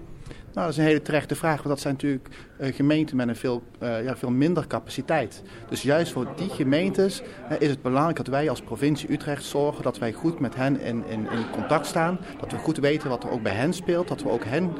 Nou, 0.52 0.66
dat 0.66 0.68
is 0.68 0.76
een 0.76 0.84
hele 0.84 1.02
terechte 1.02 1.34
vraag, 1.34 1.56
want 1.56 1.68
dat 1.68 1.80
zijn 1.80 1.94
natuurlijk 1.94 2.28
uh, 2.60 2.74
gemeenten 2.74 3.16
met 3.16 3.28
een 3.28 3.36
veel, 3.36 3.62
uh, 3.82 4.04
ja, 4.04 4.16
veel 4.16 4.30
minder 4.30 4.66
capaciteit. 4.66 5.42
Dus 5.68 5.82
juist 5.82 6.12
voor 6.12 6.26
die 6.36 6.48
gemeentes 6.48 7.22
uh, 7.50 7.60
is 7.60 7.68
het 7.68 7.82
belangrijk 7.82 8.16
dat 8.16 8.26
wij 8.26 8.50
als 8.50 8.60
provincie 8.60 9.12
Utrecht 9.12 9.44
zorgen 9.44 9.82
dat 9.82 9.98
wij 9.98 10.12
goed 10.12 10.40
met 10.40 10.54
hen 10.54 10.80
in, 10.80 11.04
in, 11.08 11.26
contact 11.52 11.86
staan. 11.86 12.18
Dat 12.40 12.50
we 12.50 12.58
goed 12.58 12.78
weten 12.78 13.08
wat 13.08 13.24
er 13.24 13.30
ook 13.30 13.42
bij 13.42 13.52
hen 13.52 13.72
speelt. 13.72 14.08
Dat 14.08 14.22
we 14.22 14.30
ook 14.30 14.44
hen 14.44 14.72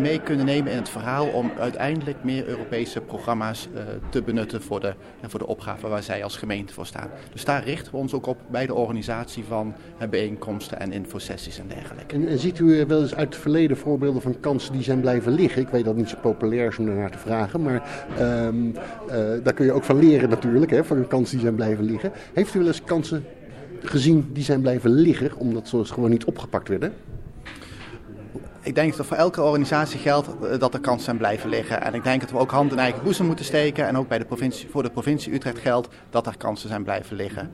mee 0.00 0.20
kunnen 0.20 0.46
nemen 0.46 0.72
in 0.72 0.78
het 0.78 0.88
verhaal 0.88 1.26
om 1.26 1.50
uiteindelijk 1.58 2.24
meer 2.24 2.46
Europese 2.46 3.00
programma's 3.00 3.68
te 4.10 4.22
benutten 4.22 4.62
voor 4.62 4.80
de, 4.80 4.94
voor 5.22 5.38
de 5.38 5.46
opgave 5.46 5.88
waar 5.88 6.02
zij 6.02 6.24
als 6.24 6.36
gemeente 6.36 6.72
voor 6.72 6.86
staan. 6.86 7.10
Dus 7.32 7.44
daar 7.44 7.64
richten 7.64 7.92
we 7.92 7.98
ons 7.98 8.12
ook 8.12 8.26
op 8.26 8.38
bij 8.50 8.66
de 8.66 8.74
organisatie 8.74 9.44
van 9.44 9.74
bijeenkomsten 10.10 10.80
en 10.80 10.92
infosessies 10.92 11.58
en 11.58 11.68
dergelijke. 11.68 12.14
En, 12.14 12.28
en 12.28 12.38
ziet 12.38 12.58
u 12.58 12.86
wel 12.86 13.00
eens 13.00 13.14
uit 13.14 13.28
het 13.28 13.42
verleden 13.42 13.76
voorbeelden 13.76 14.22
van 14.22 14.40
kansen 14.40 14.72
die 14.72 14.82
zijn 14.82 15.00
blijven 15.00 15.32
liggen? 15.32 15.62
Ik 15.62 15.68
weet 15.68 15.84
dat 15.84 15.94
het 15.94 16.02
niet 16.02 16.12
zo 16.12 16.18
populair 16.20 16.68
is 16.68 16.78
om 16.78 16.86
te 17.10 17.17
vragen. 17.18 17.62
Maar 17.62 17.82
um, 18.20 18.66
uh, 18.66 19.14
daar 19.42 19.52
kun 19.52 19.64
je 19.64 19.72
ook 19.72 19.84
van 19.84 19.98
leren 19.98 20.28
natuurlijk, 20.28 20.70
hè, 20.70 20.84
van 20.84 21.06
kansen 21.06 21.32
die 21.34 21.44
zijn 21.44 21.54
blijven 21.54 21.84
liggen. 21.84 22.12
Heeft 22.32 22.54
u 22.54 22.58
wel 22.58 22.68
eens 22.68 22.82
kansen 22.84 23.24
gezien 23.82 24.30
die 24.32 24.44
zijn 24.44 24.60
blijven 24.60 24.90
liggen, 24.90 25.36
omdat 25.36 25.68
ze 25.68 25.84
gewoon 25.84 26.10
niet 26.10 26.24
opgepakt 26.24 26.68
werden? 26.68 26.92
Ik 28.60 28.74
denk 28.74 28.96
dat 28.96 29.06
voor 29.06 29.16
elke 29.16 29.42
organisatie 29.42 29.98
geldt 29.98 30.28
dat 30.58 30.74
er 30.74 30.80
kansen 30.80 31.04
zijn 31.04 31.16
blijven 31.16 31.48
liggen. 31.48 31.82
En 31.82 31.94
ik 31.94 32.04
denk 32.04 32.20
dat 32.20 32.30
we 32.30 32.38
ook 32.38 32.50
hand 32.50 32.72
in 32.72 32.78
eigen 32.78 33.02
boezem 33.02 33.26
moeten 33.26 33.44
steken. 33.44 33.86
En 33.86 33.96
ook 33.96 34.08
bij 34.08 34.18
de 34.18 34.24
provincie, 34.24 34.68
voor 34.70 34.82
de 34.82 34.90
provincie 34.90 35.32
Utrecht 35.32 35.58
geldt 35.58 35.88
dat 36.10 36.26
er 36.26 36.36
kansen 36.36 36.68
zijn 36.68 36.84
blijven 36.84 37.16
liggen. 37.16 37.50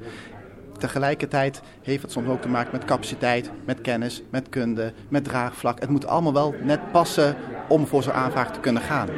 Tegelijkertijd 0.79 1.61
heeft 1.83 2.03
het 2.03 2.13
soms 2.13 2.29
ook 2.29 2.41
te 2.41 2.49
maken 2.49 2.73
met 2.73 2.85
capaciteit, 2.85 3.51
met 3.65 3.81
kennis, 3.81 4.23
met 4.31 4.49
kunde, 4.49 4.93
met 5.09 5.25
draagvlak. 5.25 5.81
Het 5.81 5.91
moet 5.91 6.07
allemaal 6.07 6.33
wel 6.33 6.55
net 6.63 6.93
passen 6.93 7.37
om 7.69 7.87
voor 7.87 8.03
zo'n 8.03 8.13
aanvraag 8.13 8.53
te 8.53 8.61
kunnen 8.61 8.83
gaan. 8.83 9.09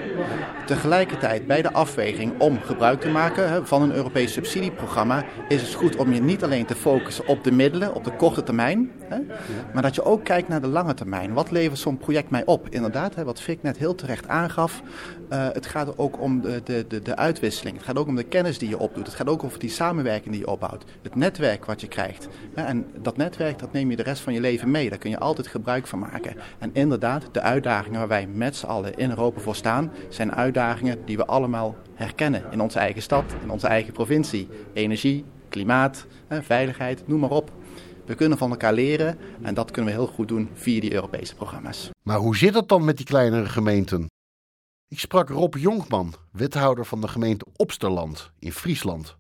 Tegelijkertijd 0.67 1.47
bij 1.47 1.63
de 1.63 1.73
afweging 1.73 2.41
om 2.41 2.61
gebruik 2.61 3.01
te 3.01 3.09
maken 3.09 3.67
van 3.67 3.83
een 3.83 3.93
Europees 3.93 4.33
subsidieprogramma 4.33 5.25
is 5.49 5.63
het 5.63 5.75
goed 5.75 5.97
om 5.97 6.13
je 6.13 6.21
niet 6.21 6.45
alleen 6.45 6.67
te 6.67 6.75
focussen 6.75 7.27
op 7.27 7.45
de 7.45 7.53
middelen, 7.53 7.95
op 7.95 8.05
de 8.05 8.17
korte 8.17 8.43
termijn, 8.43 8.91
maar 9.73 9.83
dat 9.83 9.95
je 9.95 10.05
ook 10.05 10.25
kijkt 10.25 10.49
naar 10.49 10.61
de 10.61 10.67
lange 10.67 10.95
termijn. 10.95 11.33
Wat 11.33 11.51
levert 11.51 11.79
zo'n 11.79 11.99
project 11.99 12.31
mij 12.31 12.45
op? 12.45 12.69
Inderdaad, 12.69 13.15
wat 13.15 13.41
Fik 13.41 13.63
net 13.63 13.77
heel 13.77 13.95
terecht 13.95 14.29
aangaf, 14.29 14.83
uh, 15.33 15.49
het 15.53 15.67
gaat 15.67 15.99
ook 15.99 16.21
om 16.21 16.41
de, 16.41 16.61
de, 16.65 16.85
de, 16.89 17.03
de 17.03 17.17
uitwisseling. 17.17 17.77
Het 17.77 17.87
gaat 17.87 17.99
ook 17.99 18.07
om 18.07 18.17
de 18.17 18.23
kennis 18.23 18.59
die 18.59 18.69
je 18.69 18.79
opdoet. 18.79 19.07
Het 19.07 19.15
gaat 19.15 19.29
ook 19.29 19.45
over 19.45 19.59
die 19.59 19.71
samenwerking 19.71 20.31
die 20.31 20.41
je 20.41 20.51
opbouwt. 20.51 20.85
Het 21.03 21.15
netwerk 21.15 21.46
wat 21.67 21.81
je 21.81 21.89
krijgt. 21.89 22.29
En 22.55 22.87
dat 23.03 23.17
netwerk, 23.17 23.59
dat 23.59 23.73
neem 23.73 23.91
je 23.91 23.97
de 23.97 24.03
rest 24.03 24.23
van 24.23 24.33
je 24.33 24.41
leven 24.41 24.71
mee. 24.71 24.89
Daar 24.89 24.99
kun 24.99 25.11
je 25.11 25.19
altijd 25.19 25.47
gebruik 25.47 25.87
van 25.87 25.99
maken. 25.99 26.37
En 26.59 26.71
inderdaad, 26.73 27.29
de 27.33 27.41
uitdagingen 27.41 27.99
waar 27.99 28.09
wij 28.09 28.27
met 28.27 28.57
z'n 28.57 28.67
allen 28.67 28.97
in 28.97 29.11
Europa 29.11 29.41
voor 29.41 29.57
staan, 29.57 29.93
zijn 30.09 30.35
uitdagingen 30.35 31.05
die 31.05 31.17
we 31.17 31.27
allemaal 31.27 31.77
herkennen 31.95 32.45
in 32.51 32.61
onze 32.61 32.79
eigen 32.79 33.03
stad, 33.03 33.25
in 33.43 33.51
onze 33.51 33.67
eigen 33.67 33.93
provincie. 33.93 34.49
Energie, 34.73 35.25
klimaat, 35.49 36.07
veiligheid, 36.29 37.09
noem 37.09 37.21
maar 37.21 37.31
op. 37.31 37.53
We 38.05 38.15
kunnen 38.15 38.39
van 38.39 38.51
elkaar 38.51 38.73
leren 38.73 39.19
en 39.43 39.55
dat 39.55 39.71
kunnen 39.71 39.93
we 39.93 39.99
heel 39.99 40.09
goed 40.09 40.29
doen 40.29 40.51
via 40.55 40.81
die 40.81 40.95
Europese 40.95 41.35
programma's. 41.35 41.91
Maar 42.03 42.19
hoe 42.19 42.37
zit 42.37 42.55
het 42.55 42.69
dan 42.69 42.85
met 42.85 42.97
die 42.97 43.07
kleinere 43.07 43.47
gemeenten? 43.47 44.07
Ik 44.89 44.99
sprak 44.99 45.29
Rob 45.29 45.55
Jonkman, 45.55 46.15
wethouder 46.33 46.85
van 46.85 47.01
de 47.01 47.09
gemeente 47.09 47.47
Opsterland 47.57 48.31
in 48.39 48.53
Friesland. 48.53 49.17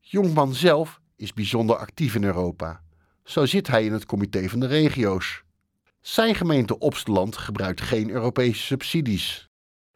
Jonkman 0.00 0.54
zelf 0.54 1.00
is 1.20 1.32
bijzonder 1.32 1.76
actief 1.76 2.14
in 2.14 2.24
Europa. 2.24 2.80
Zo 3.24 3.46
zit 3.46 3.66
hij 3.66 3.84
in 3.84 3.92
het 3.92 4.06
comité 4.06 4.48
van 4.48 4.60
de 4.60 4.66
regio's. 4.66 5.42
Zijn 6.00 6.34
gemeente 6.34 6.78
Opsterland 6.78 7.36
gebruikt 7.36 7.80
geen 7.80 8.10
Europese 8.10 8.62
subsidies. 8.62 9.48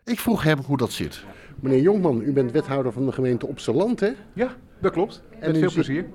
Ik 0.05 0.21
vroeg 0.21 0.43
hem 0.43 0.59
hoe 0.59 0.77
dat 0.77 0.93
zit. 0.93 1.25
Meneer 1.61 1.81
Jonkman, 1.81 2.21
u 2.21 2.33
bent 2.33 2.53
wethouder 2.53 2.93
van 2.93 3.07
de 3.07 3.13
gemeente 3.13 3.47
Opsterland, 3.47 4.01
hè? 4.01 4.13
Ja, 4.35 4.57
dat 4.81 4.93
klopt. 4.93 5.23
Met 5.31 5.41
en 5.41 5.57
veel 5.57 5.73
plezier. 5.73 6.07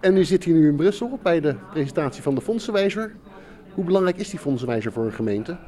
En 0.00 0.16
u 0.16 0.24
zit 0.24 0.44
hier 0.44 0.54
nu 0.54 0.68
in 0.68 0.76
Brussel 0.76 1.18
bij 1.22 1.40
de 1.40 1.56
presentatie 1.70 2.22
van 2.22 2.34
de 2.34 2.40
fondsenwijzer. 2.40 3.16
Hoe 3.74 3.84
belangrijk 3.84 4.16
is 4.16 4.30
die 4.30 4.38
fondsenwijzer 4.38 4.92
voor 4.92 5.04
een 5.04 5.12
gemeente? 5.12 5.58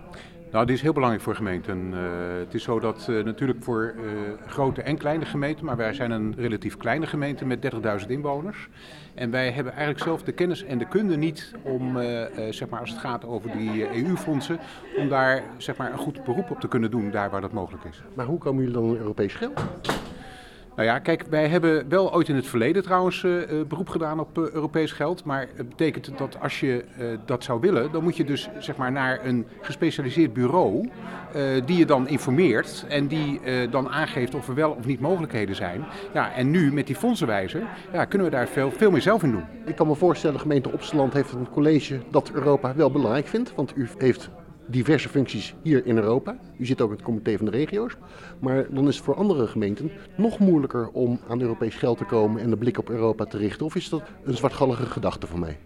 Nou, 0.51 0.67
dit 0.67 0.77
is 0.77 0.83
heel 0.83 0.93
belangrijk 0.93 1.25
voor 1.25 1.35
gemeenten. 1.35 1.93
Uh, 1.93 1.99
het 2.39 2.55
is 2.55 2.63
zo 2.63 2.81
dat 2.81 3.07
uh, 3.11 3.25
natuurlijk 3.25 3.63
voor 3.63 3.95
uh, 3.97 4.03
grote 4.47 4.83
en 4.83 4.97
kleine 4.97 5.25
gemeenten, 5.25 5.65
maar 5.65 5.77
wij 5.77 5.95
zijn 5.95 6.11
een 6.11 6.35
relatief 6.37 6.77
kleine 6.77 7.07
gemeente 7.07 7.45
met 7.45 7.73
30.000 8.03 8.07
inwoners. 8.07 8.69
En 9.15 9.31
wij 9.31 9.51
hebben 9.51 9.73
eigenlijk 9.73 10.05
zelf 10.05 10.23
de 10.23 10.33
kennis 10.33 10.65
en 10.65 10.79
de 10.79 10.89
kunde 10.89 11.17
niet 11.17 11.55
om, 11.63 11.99
zeg 12.51 12.69
maar, 12.69 12.81
als 12.81 12.91
het 12.91 12.99
gaat 12.99 13.25
over 13.25 13.51
die 13.51 14.05
EU-fondsen, 14.05 14.59
om 14.97 15.09
daar 15.09 15.43
zeg 15.57 15.77
maar, 15.77 15.93
een 15.93 15.99
goed 15.99 16.25
beroep 16.25 16.51
op 16.51 16.61
te 16.61 16.69
kunnen 16.69 16.91
doen, 16.91 17.11
daar 17.11 17.31
waar 17.31 17.41
dat 17.41 17.53
mogelijk 17.53 17.85
is. 17.85 18.03
Maar 18.15 18.27
hoe 18.27 18.39
komen 18.39 18.65
jullie 18.65 18.81
dan 18.81 18.97
Europees 18.97 19.35
geld? 19.35 19.65
Nou 20.77 20.89
ja, 20.89 20.99
kijk, 20.99 21.25
wij 21.31 21.49
hebben 21.49 21.89
wel 21.89 22.15
ooit 22.15 22.29
in 22.29 22.35
het 22.35 22.47
verleden 22.47 22.83
trouwens 22.83 23.23
uh, 23.23 23.43
beroep 23.69 23.89
gedaan 23.89 24.21
op 24.21 24.39
uh, 24.39 24.49
Europees 24.51 24.93
geld. 24.93 25.25
Maar 25.25 25.49
het 25.55 25.69
betekent 25.69 26.19
dat 26.19 26.41
als 26.41 26.61
je 26.61 26.85
dat 27.25 27.45
zou 27.45 27.61
willen, 27.61 27.93
dan 27.93 28.03
moet 28.03 28.17
je 28.17 28.25
dus 28.25 28.49
zeg 28.59 28.77
maar 28.77 28.93
naar 28.93 29.25
een 29.25 29.47
gespecialiseerd 29.61 30.33
bureau. 30.33 30.89
die 31.65 31.77
je 31.77 31.87
dan 31.87 32.09
informeert 32.09 32.85
en 32.89 33.07
die 33.07 33.41
dan 33.71 33.89
aangeeft 33.89 34.35
of 34.35 34.49
er 34.49 34.55
wel 34.55 34.71
of 34.71 34.87
niet 34.87 35.01
mogelijkheden 35.01 35.55
zijn. 35.55 35.85
Ja, 36.13 36.33
en 36.33 36.51
nu 36.51 36.73
met 36.73 36.87
die 36.87 36.97
fondsenwijzer 36.97 37.63
ja, 37.93 38.05
kunnen 38.05 38.27
we 38.27 38.33
daar 38.33 38.47
veel, 38.47 38.71
veel 38.71 38.91
meer 38.91 39.03
zelf 39.03 39.23
in 39.23 39.31
doen. 39.31 39.45
Ik 39.65 39.77
kan 39.77 39.87
me 39.87 39.95
voorstellen, 39.95 40.41
gemeente 40.41 40.73
Opsteland 40.73 41.13
heeft 41.13 41.33
een 41.33 41.51
college 41.51 41.99
dat 42.11 42.31
Europa 42.33 42.75
wel 42.75 42.91
belangrijk 42.91 43.27
vindt. 43.27 43.53
Want 43.55 43.77
u 43.77 43.89
heeft 43.99 44.31
diverse 44.67 45.09
functies 45.09 45.55
hier 45.63 45.87
in 45.87 45.97
Europa. 45.97 46.39
U 46.59 46.67
zit 46.67 46.81
ook 46.81 46.91
in 46.91 46.97
het 46.97 47.05
comité 47.05 47.37
van 47.37 47.47
de 47.47 47.51
regio's. 47.51 47.97
Maar 48.39 48.67
dan 48.71 48.89
is 48.89 48.97
het 48.97 49.05
voor 49.05 49.15
andere 49.15 49.47
gemeenten 49.47 49.91
nog 50.17 50.39
moeilijker 50.39 50.89
om 50.89 51.21
aan 51.29 51.41
Europees 51.41 51.75
geld 51.75 51.99
te 51.99 52.05
komen 52.05 52.43
en 52.43 52.51
de 52.51 52.57
blik 52.57 52.79
op 52.79 52.91
Europa 52.91 53.25
te 53.25 53.39
richten. 53.39 53.67
Of 53.67 53.75
is 53.75 53.89
dat 53.89 54.03
een 54.25 54.37
zwartgallige 54.37 54.87
gedachte 54.87 55.27
voor 55.27 55.39
mij? 55.39 55.59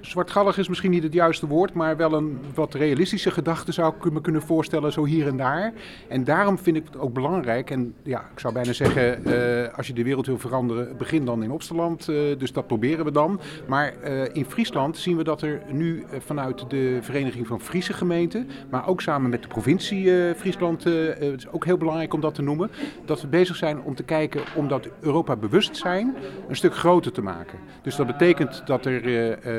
Zwartgallig 0.00 0.58
is 0.58 0.68
misschien 0.68 0.90
niet 0.90 1.02
het 1.02 1.12
juiste 1.12 1.46
woord, 1.46 1.72
maar 1.72 1.96
wel 1.96 2.12
een 2.12 2.38
wat 2.54 2.74
realistische 2.74 3.30
gedachte 3.30 3.72
zou 3.72 3.94
ik 3.96 4.12
me 4.12 4.20
kunnen 4.20 4.42
voorstellen, 4.42 4.92
zo 4.92 5.04
hier 5.04 5.26
en 5.26 5.36
daar. 5.36 5.72
En 6.08 6.24
daarom 6.24 6.58
vind 6.58 6.76
ik 6.76 6.84
het 6.84 6.98
ook 6.98 7.12
belangrijk, 7.12 7.70
en 7.70 7.94
ja, 8.02 8.20
ik 8.32 8.40
zou 8.40 8.54
bijna 8.54 8.72
zeggen, 8.72 9.28
uh, 9.28 9.76
als 9.76 9.86
je 9.86 9.92
de 9.92 10.02
wereld 10.02 10.26
wil 10.26 10.38
veranderen, 10.38 10.96
begin 10.96 11.24
dan 11.24 11.42
in 11.42 11.50
Opsterland. 11.50 12.08
Uh, 12.08 12.38
dus 12.38 12.52
dat 12.52 12.66
proberen 12.66 13.04
we 13.04 13.12
dan. 13.12 13.40
Maar 13.66 13.94
uh, 14.04 14.22
in 14.32 14.44
Friesland 14.44 14.96
zien 14.96 15.16
we 15.16 15.24
dat 15.24 15.42
er 15.42 15.62
nu 15.68 16.04
vanuit 16.18 16.70
de 16.70 16.98
Vereniging 17.00 17.46
van 17.46 17.60
Friese 17.60 17.92
Gemeenten, 17.92 18.48
maar 18.70 18.88
ook 18.88 19.00
samen 19.00 19.30
met 19.30 19.42
de 19.42 19.48
provincie 19.48 20.34
Friesland, 20.34 20.84
het 20.84 21.20
is 21.20 21.48
ook 21.48 21.64
heel 21.64 21.76
belangrijk 21.76 22.14
om 22.14 22.20
dat 22.20 22.34
te 22.34 22.42
noemen, 22.42 22.70
dat 23.04 23.20
we 23.20 23.26
bezig 23.26 23.56
zijn 23.56 23.82
om 23.82 23.94
te 23.94 24.02
kijken 24.02 24.40
om 24.54 24.68
dat 24.68 24.88
Europa 25.00 25.36
bewustzijn 25.36 26.14
een 26.48 26.56
stuk 26.56 26.74
groter 26.74 27.12
te 27.12 27.22
maken. 27.22 27.58
Dus 27.82 27.96
dat 27.96 28.06
betekent 28.06 28.62
dat 28.66 28.86
er 28.86 29.02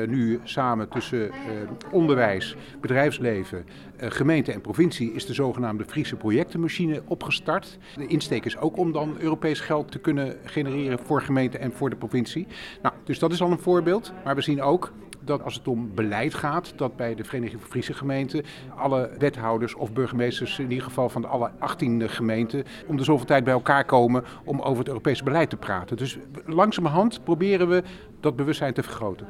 nu 0.08 0.31
samen 0.42 0.88
tussen 0.88 1.26
uh, 1.26 1.32
onderwijs, 1.90 2.56
bedrijfsleven, 2.80 3.66
uh, 4.00 4.10
gemeente 4.10 4.52
en 4.52 4.60
provincie 4.60 5.12
is 5.12 5.26
de 5.26 5.34
zogenaamde 5.34 5.84
Friese 5.84 6.16
projectenmachine 6.16 7.02
opgestart. 7.06 7.78
De 7.96 8.06
insteek 8.06 8.44
is 8.44 8.56
ook 8.56 8.76
om 8.76 8.92
dan 8.92 9.16
Europees 9.18 9.60
geld 9.60 9.90
te 9.90 9.98
kunnen 9.98 10.36
genereren 10.44 10.98
voor 10.98 11.22
gemeente 11.22 11.58
en 11.58 11.72
voor 11.72 11.90
de 11.90 11.96
provincie. 11.96 12.46
Nou, 12.82 12.94
dus 13.04 13.18
dat 13.18 13.32
is 13.32 13.42
al 13.42 13.50
een 13.50 13.58
voorbeeld. 13.58 14.12
Maar 14.24 14.34
we 14.34 14.40
zien 14.40 14.62
ook 14.62 14.92
dat 15.24 15.42
als 15.42 15.54
het 15.54 15.68
om 15.68 15.94
beleid 15.94 16.34
gaat, 16.34 16.72
dat 16.76 16.96
bij 16.96 17.14
de 17.14 17.24
Vereniging 17.24 17.60
van 17.60 17.70
Friese 17.70 17.94
Gemeenten 17.94 18.44
alle 18.76 19.10
wethouders 19.18 19.74
of 19.74 19.92
burgemeesters, 19.92 20.58
in 20.58 20.70
ieder 20.70 20.84
geval 20.84 21.08
van 21.08 21.22
de 21.22 21.28
alle 21.28 21.50
18 21.58 22.08
gemeenten, 22.08 22.64
om 22.86 22.96
de 22.96 23.04
zoveel 23.04 23.26
tijd 23.26 23.44
bij 23.44 23.52
elkaar 23.52 23.84
komen 23.84 24.24
om 24.44 24.60
over 24.60 24.78
het 24.78 24.88
Europese 24.88 25.24
beleid 25.24 25.50
te 25.50 25.56
praten. 25.56 25.96
Dus 25.96 26.18
langzamerhand 26.46 27.24
proberen 27.24 27.68
we 27.68 27.82
dat 28.20 28.36
bewustzijn 28.36 28.74
te 28.74 28.82
vergroten. 28.82 29.26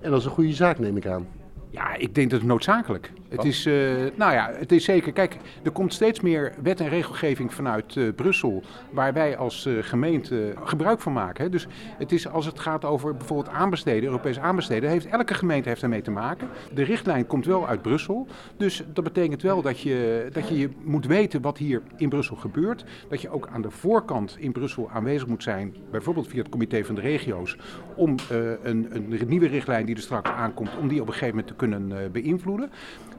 En 0.00 0.10
dat 0.10 0.18
is 0.18 0.24
een 0.24 0.30
goede 0.30 0.54
zaak, 0.54 0.78
neem 0.78 0.96
ik 0.96 1.06
aan. 1.06 1.26
Ja, 1.70 1.94
ik 1.94 2.14
denk 2.14 2.30
dat 2.30 2.38
het 2.38 2.48
noodzakelijk. 2.48 3.12
Het 3.28 3.44
is, 3.44 3.66
uh, 3.66 3.74
nou 4.14 4.32
ja, 4.32 4.50
het 4.54 4.72
is 4.72 4.84
zeker. 4.84 5.12
Kijk, 5.12 5.36
er 5.62 5.70
komt 5.70 5.94
steeds 5.94 6.20
meer 6.20 6.52
wet 6.62 6.80
en 6.80 6.88
regelgeving 6.88 7.54
vanuit 7.54 7.94
uh, 7.94 8.12
Brussel. 8.14 8.62
waar 8.90 9.12
wij 9.12 9.36
als 9.36 9.66
uh, 9.66 9.82
gemeente 9.82 10.54
gebruik 10.64 11.00
van 11.00 11.12
maken. 11.12 11.44
Hè. 11.44 11.50
Dus 11.50 11.66
het 11.98 12.12
is 12.12 12.28
als 12.28 12.46
het 12.46 12.58
gaat 12.58 12.84
over 12.84 13.16
bijvoorbeeld 13.16 13.54
aanbesteden, 13.54 14.04
Europees 14.04 14.38
aanbesteden. 14.38 14.90
Heeft, 14.90 15.06
elke 15.06 15.34
gemeente 15.34 15.68
heeft 15.68 15.80
daarmee 15.80 16.02
te 16.02 16.10
maken. 16.10 16.48
De 16.74 16.82
richtlijn 16.82 17.26
komt 17.26 17.46
wel 17.46 17.68
uit 17.68 17.82
Brussel. 17.82 18.26
Dus 18.56 18.84
dat 18.92 19.04
betekent 19.04 19.42
wel 19.42 19.62
dat 19.62 19.80
je, 19.80 20.28
dat 20.32 20.48
je 20.48 20.70
moet 20.82 21.06
weten 21.06 21.40
wat 21.40 21.58
hier 21.58 21.82
in 21.96 22.08
Brussel 22.08 22.36
gebeurt. 22.36 22.84
Dat 23.08 23.20
je 23.20 23.30
ook 23.30 23.48
aan 23.52 23.62
de 23.62 23.70
voorkant 23.70 24.36
in 24.38 24.52
Brussel 24.52 24.90
aanwezig 24.90 25.28
moet 25.28 25.42
zijn. 25.42 25.74
bijvoorbeeld 25.90 26.28
via 26.28 26.38
het 26.38 26.48
Comité 26.48 26.84
van 26.84 26.94
de 26.94 27.00
Regio's. 27.00 27.56
om 27.94 28.14
een, 28.62 28.88
een 28.92 29.18
nieuwe 29.26 29.46
richtlijn 29.46 29.86
die 29.86 29.96
er 29.96 30.02
straks 30.02 30.30
aankomt. 30.30 30.70
om 30.80 30.88
die 30.88 31.00
op 31.00 31.06
een 31.06 31.12
gegeven 31.12 31.34
moment 31.34 31.46
te 31.46 31.58
kunnen 31.60 32.12
beïnvloeden. 32.12 32.70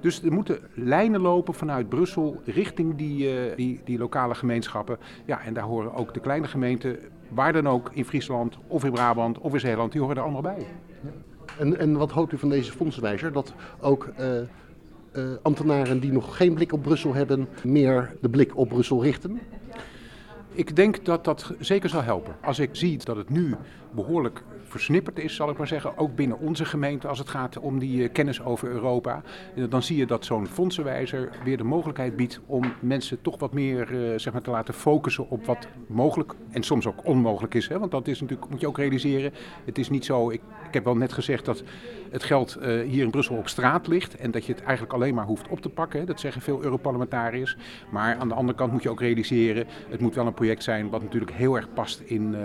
Dus 0.02 0.24
er 0.24 0.32
moeten 0.32 0.60
lijnen 0.74 1.22
lopen 1.22 1.54
vanuit 1.54 1.90
Brussel 1.90 2.42
richting 2.46 2.96
die, 2.96 3.34
uh, 3.34 3.56
die, 3.56 3.82
die 3.84 3.98
lokale 3.98 4.36
gemeenschappen. 4.36 4.98
Ja, 5.26 5.42
en 5.42 5.54
daar 5.54 5.64
horen 5.64 5.94
ook 5.94 6.14
de 6.14 6.20
kleine 6.20 6.48
gemeenten, 6.48 7.00
waar 7.30 7.54
dan 7.54 7.68
ook, 7.68 7.92
in 7.94 8.06
Friesland 8.06 8.58
of 8.68 8.84
in 8.84 8.92
Brabant 8.92 9.38
of 9.38 9.54
in 9.54 9.60
Zeeland, 9.60 9.92
die 9.92 10.02
horen 10.02 10.16
er 10.16 10.24
allemaal 10.24 10.42
bij. 10.42 10.66
En, 11.60 11.80
en 11.80 11.98
wat 11.98 12.12
houdt 12.12 12.32
u 12.32 12.38
van 12.38 12.50
deze 12.50 12.72
fondswijzer? 12.72 13.32
Dat 13.32 13.54
ook 13.80 14.10
uh, 14.20 14.28
uh, 15.16 15.36
ambtenaren 15.42 16.00
die 16.00 16.12
nog 16.12 16.38
geen 16.38 16.54
blik 16.54 16.74
op 16.74 16.82
Brussel 16.82 17.14
hebben, 17.14 17.48
meer 17.64 18.16
de 18.22 18.30
blik 18.30 18.58
op 18.58 18.70
Brussel 18.70 19.04
richten? 19.04 19.40
Ik 20.54 20.76
denk 20.76 21.06
dat 21.06 21.26
dat 21.26 21.54
zeker 21.60 21.90
zal 21.90 22.04
helpen. 22.04 22.36
Als 22.42 22.60
ik 22.60 22.70
zie 22.72 23.00
dat 23.04 23.16
het 23.16 23.30
nu 23.30 23.56
behoorlijk 23.92 24.44
versnipperd 24.72 25.20
is, 25.20 25.36
zal 25.36 25.50
ik 25.50 25.58
maar 25.58 25.68
zeggen. 25.68 25.98
Ook 25.98 26.16
binnen 26.16 26.40
onze 26.40 26.66
gemeente 26.66 27.08
als 27.08 27.20
het 27.20 27.30
gaat 27.30 27.60
om 27.60 27.80
die 27.80 28.04
eh, 28.04 28.14
kennis 28.14 28.44
over 28.44 28.68
Europa. 28.68 29.22
En 29.56 29.70
dan 29.70 29.84
zie 29.84 29.98
je 29.98 30.06
dat 30.06 30.26
zo'n 30.26 30.48
fondsenwijzer 30.48 31.30
weer 31.44 31.58
de 31.58 31.64
mogelijkheid 31.64 32.16
biedt 32.16 32.40
om 32.46 32.74
mensen 32.80 33.22
toch 33.22 33.40
wat 33.40 33.54
meer 33.54 33.92
uh, 33.92 34.20
zeg 34.20 34.34
maar, 34.34 34.42
te 34.42 34.50
laten 34.50 34.74
focussen 34.74 35.30
op 35.30 35.46
wat 35.46 35.68
mogelijk 35.88 36.34
en 36.52 36.64
soms 36.64 36.88
ook 36.88 37.06
onmogelijk 37.06 37.54
is. 37.54 37.68
Hè? 37.68 37.80
Want 37.80 37.92
dat 37.92 38.08
is 38.08 38.22
natuurlijk, 38.22 38.50
moet 38.50 38.62
je 38.62 38.68
ook 38.68 38.78
realiseren. 38.78 39.34
Het 39.66 39.78
is 39.78 39.90
niet 39.90 40.06
zo, 40.06 40.30
ik, 40.30 40.42
heb 40.72 40.84
wel 40.84 40.96
net 40.96 41.14
gezegd 41.14 41.46
dat 41.46 41.64
het 42.12 42.24
geld 42.24 42.58
hier 42.86 43.04
in 43.04 43.12
Brussel 43.12 43.36
op 43.36 43.48
straat 43.48 43.88
ligt. 43.88 44.16
En 44.16 44.32
dat 44.32 44.46
je 44.46 44.52
het 44.52 44.62
eigenlijk 44.64 44.94
alleen 44.94 45.14
maar 45.14 45.26
hoeft 45.26 45.48
op 45.48 45.62
te 45.62 45.70
pakken. 45.70 46.06
Dat 46.06 46.20
zeggen 46.20 46.42
veel 46.42 46.64
Europarlementariërs. 46.64 47.58
Maar 47.90 48.16
aan 48.16 48.28
de 48.28 48.34
andere 48.34 48.58
kant 48.58 48.72
moet 48.72 48.84
je 48.84 48.90
ook 48.90 49.00
realiseren, 49.00 49.68
het 49.90 50.00
moet 50.00 50.16
wel 50.16 50.28
een 50.28 50.34
project 50.34 50.64
zijn 50.64 50.90
wat 50.90 51.02
natuurlijk 51.02 51.32
heel 51.32 51.56
erg 51.56 51.74
past 51.74 52.00
in, 52.00 52.36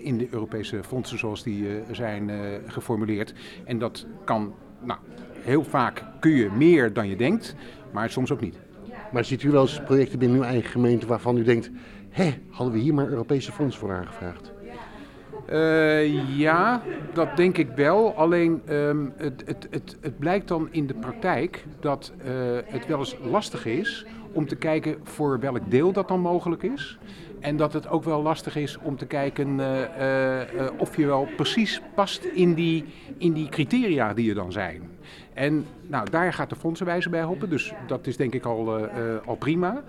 in 0.00 0.18
de 0.18 0.28
Europese 0.30 0.82
fondsen 0.82 1.18
zoals 1.18 1.42
die 1.42 1.51
die 1.56 1.68
eh, 1.68 1.74
zijn 1.90 2.30
eh, 2.30 2.38
geformuleerd. 2.66 3.34
En 3.64 3.78
dat 3.78 4.06
kan, 4.24 4.54
nou, 4.80 4.98
heel 5.40 5.64
vaak 5.64 6.04
kun 6.20 6.30
je 6.30 6.50
meer 6.56 6.92
dan 6.92 7.08
je 7.08 7.16
denkt, 7.16 7.54
maar 7.90 8.10
soms 8.10 8.32
ook 8.32 8.40
niet. 8.40 8.58
Maar 9.12 9.24
ziet 9.24 9.42
u 9.42 9.50
wel 9.50 9.62
eens 9.62 9.80
projecten 9.84 10.18
binnen 10.18 10.38
uw 10.38 10.44
eigen 10.44 10.70
gemeente 10.70 11.06
waarvan 11.06 11.36
u 11.36 11.42
denkt, 11.42 11.70
hé, 12.08 12.34
hadden 12.50 12.74
we 12.74 12.80
hier 12.80 12.94
maar 12.94 13.08
Europese 13.08 13.52
fonds 13.52 13.78
voor 13.78 13.92
aangevraagd? 13.92 14.52
Uh, 15.50 16.38
ja, 16.38 16.82
dat 17.12 17.36
denk 17.36 17.58
ik 17.58 17.68
wel. 17.76 18.14
Alleen 18.16 18.62
um, 18.70 19.12
het, 19.16 19.42
het, 19.46 19.66
het, 19.70 19.96
het, 20.00 20.18
blijkt 20.18 20.48
dan 20.48 20.68
in 20.70 20.86
de 20.86 20.94
praktijk 20.94 21.64
dat 21.80 22.12
uh, 22.18 22.32
het 22.64 22.86
wel 22.86 22.98
eens 22.98 23.16
lastig 23.30 23.66
is 23.66 24.06
om 24.32 24.46
te 24.46 24.56
kijken 24.56 24.96
voor 25.02 25.40
welk 25.40 25.70
deel 25.70 25.92
dat 25.92 26.08
dan 26.08 26.20
mogelijk 26.20 26.62
is. 26.62 26.98
En 27.42 27.56
dat 27.56 27.72
het 27.72 27.88
ook 27.88 28.04
wel 28.04 28.22
lastig 28.22 28.56
is 28.56 28.78
om 28.78 28.96
te 28.96 29.06
kijken 29.06 29.58
uh, 29.58 30.40
of 30.78 30.96
je 30.96 31.06
wel 31.06 31.28
precies 31.36 31.80
past 31.94 32.24
in 32.24 32.54
die, 32.54 32.84
in 33.18 33.32
die 33.32 33.48
criteria 33.48 34.14
die 34.14 34.28
er 34.28 34.34
dan 34.34 34.52
zijn. 34.52 34.90
En 35.34 35.66
nou, 35.86 36.10
daar 36.10 36.32
gaat 36.32 36.50
de 36.50 36.56
fondsenwijzer 36.56 37.10
bij 37.10 37.20
helpen, 37.20 37.50
dus 37.50 37.72
dat 37.86 38.06
is 38.06 38.16
denk 38.16 38.34
ik 38.34 38.44
al, 38.44 38.88
al 39.24 39.36
prima. 39.36 39.82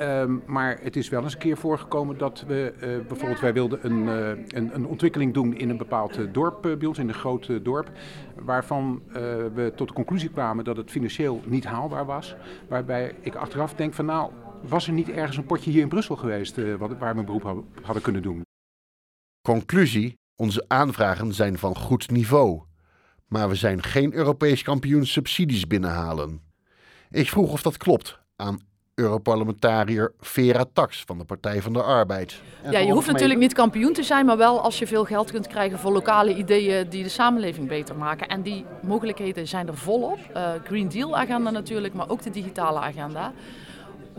Um, 0.00 0.42
maar 0.46 0.78
het 0.82 0.96
is 0.96 1.08
wel 1.08 1.22
eens 1.22 1.32
een 1.32 1.38
keer 1.38 1.56
voorgekomen 1.56 2.18
dat 2.18 2.44
we 2.46 2.72
bijvoorbeeld, 3.08 3.40
wij 3.40 3.52
wilden 3.52 3.78
een, 3.82 4.06
een, 4.48 4.74
een, 4.74 4.86
ontwikkeling 4.86 5.34
doen 5.34 5.56
in 5.56 5.70
een 5.70 5.76
bepaald 5.76 6.18
dorp 6.32 6.62
bij 6.62 6.86
ons, 6.86 6.98
in 6.98 7.08
een 7.08 7.14
groot 7.14 7.64
dorp, 7.64 7.90
waarvan 8.34 9.02
we 9.54 9.72
tot 9.74 9.88
de 9.88 9.94
conclusie 9.94 10.30
kwamen 10.30 10.64
dat 10.64 10.76
het 10.76 10.90
financieel 10.90 11.40
niet 11.44 11.64
haalbaar 11.64 12.06
was. 12.06 12.36
Waarbij 12.68 13.14
ik 13.20 13.34
achteraf 13.34 13.74
denk 13.74 13.94
van 13.94 14.04
nou, 14.04 14.30
was 14.60 14.86
er 14.86 14.92
niet 14.92 15.08
ergens 15.08 15.36
een 15.36 15.46
potje 15.46 15.70
hier 15.70 15.82
in 15.82 15.88
Brussel 15.88 16.16
geweest 16.16 16.58
uh, 16.58 16.74
wat, 16.74 16.98
waar 16.98 17.12
we 17.14 17.20
een 17.20 17.26
beroep 17.26 17.64
hadden 17.82 18.02
kunnen 18.02 18.22
doen? 18.22 18.42
Conclusie: 19.42 20.18
onze 20.36 20.64
aanvragen 20.68 21.34
zijn 21.34 21.58
van 21.58 21.76
goed 21.76 22.10
niveau. 22.10 22.62
Maar 23.26 23.48
we 23.48 23.54
zijn 23.54 23.82
geen 23.82 24.14
Europees 24.14 24.62
kampioen 24.62 25.06
subsidies 25.06 25.66
binnenhalen. 25.66 26.40
Ik 27.10 27.28
vroeg 27.28 27.52
of 27.52 27.62
dat 27.62 27.76
klopt 27.76 28.18
aan 28.36 28.60
Europarlementariër 28.94 30.12
Vera 30.18 30.64
Tax 30.72 31.02
van 31.06 31.18
de 31.18 31.24
Partij 31.24 31.62
van 31.62 31.72
de 31.72 31.82
Arbeid. 31.82 32.40
ja, 32.70 32.78
je 32.78 32.92
hoeft 32.92 33.06
natuurlijk 33.06 33.40
niet 33.40 33.52
kampioen 33.52 33.92
te 33.92 34.02
zijn, 34.02 34.26
maar 34.26 34.36
wel 34.36 34.60
als 34.60 34.78
je 34.78 34.86
veel 34.86 35.04
geld 35.04 35.30
kunt 35.30 35.46
krijgen 35.46 35.78
voor 35.78 35.92
lokale 35.92 36.36
ideeën 36.36 36.88
die 36.88 37.02
de 37.02 37.08
samenleving 37.08 37.68
beter 37.68 37.96
maken. 37.96 38.28
En 38.28 38.42
die 38.42 38.64
mogelijkheden 38.82 39.48
zijn 39.48 39.68
er 39.68 39.76
volop. 39.76 40.18
Uh, 40.36 40.50
Green 40.64 40.88
Deal 40.88 41.16
agenda 41.16 41.50
natuurlijk, 41.50 41.94
maar 41.94 42.08
ook 42.08 42.22
de 42.22 42.30
digitale 42.30 42.78
agenda 42.78 43.32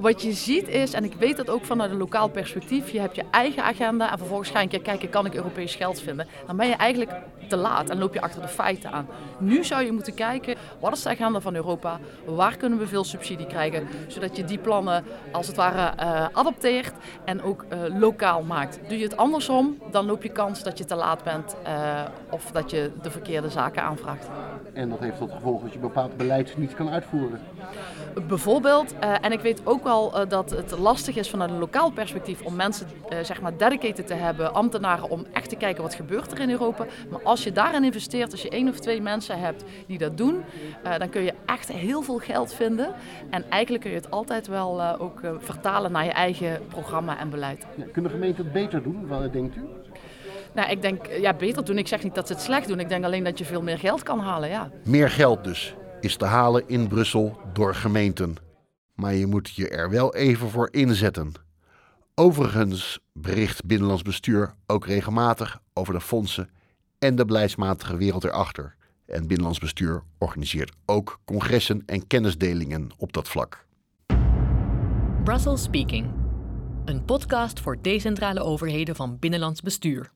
wat 0.02 0.22
je 0.22 0.32
ziet 0.32 0.68
is, 0.68 0.94
en 0.94 1.04
ik 1.04 1.14
weet 1.14 1.38
dat 1.38 1.50
ook 1.50 1.66
vanuit 1.66 1.92
een 1.92 1.98
lokaal 1.98 2.30
perspectief, 2.30 2.90
je 2.90 3.00
hebt 3.00 3.16
je 3.16 3.24
eigen 3.32 3.64
agenda 3.64 4.12
en 4.12 4.18
vervolgens 4.18 4.50
ga 4.50 4.58
je 4.58 4.64
een 4.64 4.70
keer 4.70 4.82
kijken, 4.82 5.10
kan 5.10 5.26
ik 5.26 5.36
Europees 5.36 5.76
geld 5.76 6.02
vinden? 6.02 6.28
Dan 6.48 6.58
ben 6.58 6.68
je 6.68 6.76
eigenlijk 6.76 7.12
te 7.48 7.56
laat 7.58 7.90
en 7.90 7.98
loop 7.98 8.14
je 8.14 8.22
achter 8.22 8.42
de 8.42 8.48
feiten 8.48 8.92
aan. 8.92 9.08
Nu 9.40 9.64
zou 9.64 9.84
je 9.84 9.92
moeten 9.92 10.14
kijken, 10.14 10.56
wat 10.80 10.94
is 10.94 11.02
de 11.02 11.10
agenda 11.10 11.40
van 11.40 11.56
Europa? 11.56 12.00
Waar 12.26 12.58
kunnen 12.58 12.80
we 12.80 12.88
veel 12.88 13.04
subsidie 13.04 13.48
krijgen? 13.48 13.88
Zodat 14.08 14.36
je 14.36 14.46
die 14.46 14.58
plannen 14.58 15.04
als 15.32 15.48
het 15.48 15.56
ware 15.56 16.04
uh, 16.04 16.26
adopteert 16.34 16.94
en 17.26 17.42
ook 17.42 17.66
uh, 17.74 18.00
lokaal 18.00 18.44
maakt. 18.44 18.80
Doe 18.88 18.98
je 18.98 19.04
het 19.04 19.18
andersom, 19.18 19.78
dan 19.92 20.06
loop 20.06 20.24
je 20.24 20.30
kans 20.30 20.64
dat 20.64 20.78
je 20.78 20.86
te 20.86 20.96
laat 20.96 21.24
bent 21.24 21.56
uh, 21.68 22.02
of 22.30 22.52
dat 22.52 22.72
je 22.72 22.92
de 23.02 23.12
verkeerde 23.12 23.50
zaken 23.50 23.84
aanvraagt. 23.84 24.30
En 24.74 24.90
dat 24.90 25.00
heeft 25.00 25.18
tot 25.18 25.32
gevolg 25.32 25.62
dat 25.62 25.74
je 25.74 25.80
bepaald 25.80 26.18
beleid 26.18 26.58
niet 26.58 26.74
kan 26.74 26.90
uitvoeren. 26.90 27.40
Bijvoorbeeld, 28.28 28.95
en 29.21 29.32
ik 29.32 29.39
weet 29.39 29.62
ook 29.63 29.84
wel 29.84 30.21
uh, 30.21 30.30
dat 30.30 30.50
het 30.50 30.78
lastig 30.78 31.15
is 31.15 31.30
vanuit 31.30 31.50
een 31.50 31.60
lokaal 31.60 31.91
perspectief 31.91 32.41
om 32.41 32.56
mensen 32.56 32.88
uh, 33.10 33.19
zeg 33.19 33.41
maar 33.41 33.58
dedicated 33.58 34.08
te 34.08 34.13
hebben, 34.13 34.54
ambtenaren, 34.54 35.10
om 35.10 35.26
echt 35.34 35.50
te 35.50 35.56
kijken 35.56 35.84
wat 35.84 35.93
gebeurt 35.93 36.32
er 36.32 36.39
in 36.39 36.50
Europa. 36.50 36.86
Maar 37.10 37.24
als 37.24 37.43
je 37.43 37.52
daarin 37.52 37.84
investeert, 37.84 38.32
als 38.32 38.41
je 38.41 38.50
één 38.50 38.69
of 38.69 38.80
twee 38.80 39.02
mensen 39.02 39.39
hebt 39.39 39.63
die 39.88 39.97
dat 39.97 40.17
doen, 40.17 40.43
uh, 40.86 40.97
dan 40.97 41.10
kun 41.10 41.21
je 41.21 41.34
echt 41.45 41.71
heel 41.71 42.02
veel 42.02 42.17
geld 42.17 42.54
vinden. 42.54 42.93
En 43.30 43.50
eigenlijk 43.50 43.84
kun 43.84 43.91
je 43.91 43.97
het 43.97 44.12
altijd 44.12 44.47
wel 44.47 45.00
ook 45.00 45.19
vertalen 45.38 45.91
naar 45.91 46.06
je 46.06 46.12
eigen 46.12 46.62
programma 46.67 47.19
en 47.19 47.30
beleid. 47.30 47.65
Ja, 47.76 47.86
kunnen 47.91 48.12
gemeenten 48.12 48.43
het 48.43 48.54
beter 48.54 48.84
doen, 48.84 49.08
wat 49.08 49.34
denkt 49.34 49.56
u? 49.56 49.62
Nou, 50.54 50.69
ik 50.69 50.82
denk, 50.82 51.08
ja, 51.08 51.34
beter 51.34 51.65
doen. 51.65 51.78
Ik 51.78 51.88
zeg 51.88 52.04
niet 52.04 52.15
dat 52.15 52.28
ze 52.28 52.34
het 52.34 52.41
slecht 52.41 52.67
doen. 52.67 52.80
Ik 52.80 52.89
denk 52.89 53.06
alleen 53.06 53.24
dat 53.24 53.38
je 53.38 53.45
veel 53.45 53.62
meer 53.62 53.78
geld 53.78 54.04
kan 54.04 54.19
halen, 54.19 54.50
ja. 54.50 54.69
Meer 54.84 55.10
geld 55.10 55.43
dus 55.43 55.76
is 56.02 56.16
te 56.16 56.26
halen 56.26 56.64
in 56.68 56.88
Brussel 56.88 57.40
door 57.54 57.76
gemeenten 57.76 58.38
maar 59.02 59.14
je 59.14 59.28
moet 59.28 59.50
je 59.50 59.70
er 59.70 59.90
wel 59.90 60.16
even 60.16 60.50
voor 60.50 60.68
inzetten. 60.72 61.32
Overigens 62.16 63.00
bericht 63.14 63.66
Binnenlands 63.66 64.02
Bestuur 64.02 64.54
ook 64.68 64.86
regelmatig 64.86 65.60
over 65.74 65.94
de 65.94 66.02
fondsen 66.02 66.50
en 67.00 67.16
de 67.16 67.26
beleidsmatige 67.26 67.98
wereld 67.98 68.24
erachter. 68.24 68.76
En 69.06 69.28
Binnenlands 69.28 69.60
Bestuur 69.60 70.04
organiseert 70.18 70.72
ook 70.86 71.20
congressen 71.26 71.84
en 71.86 72.08
kennisdelingen 72.08 72.90
op 72.98 73.14
dat 73.14 73.28
vlak. 73.28 73.66
Brussels 75.24 75.64
Speaking, 75.64 76.12
een 76.86 77.06
podcast 77.06 77.60
voor 77.60 77.78
decentrale 77.82 78.40
overheden 78.40 78.96
van 78.96 79.20
Binnenlands 79.20 79.62
Bestuur. 79.62 80.12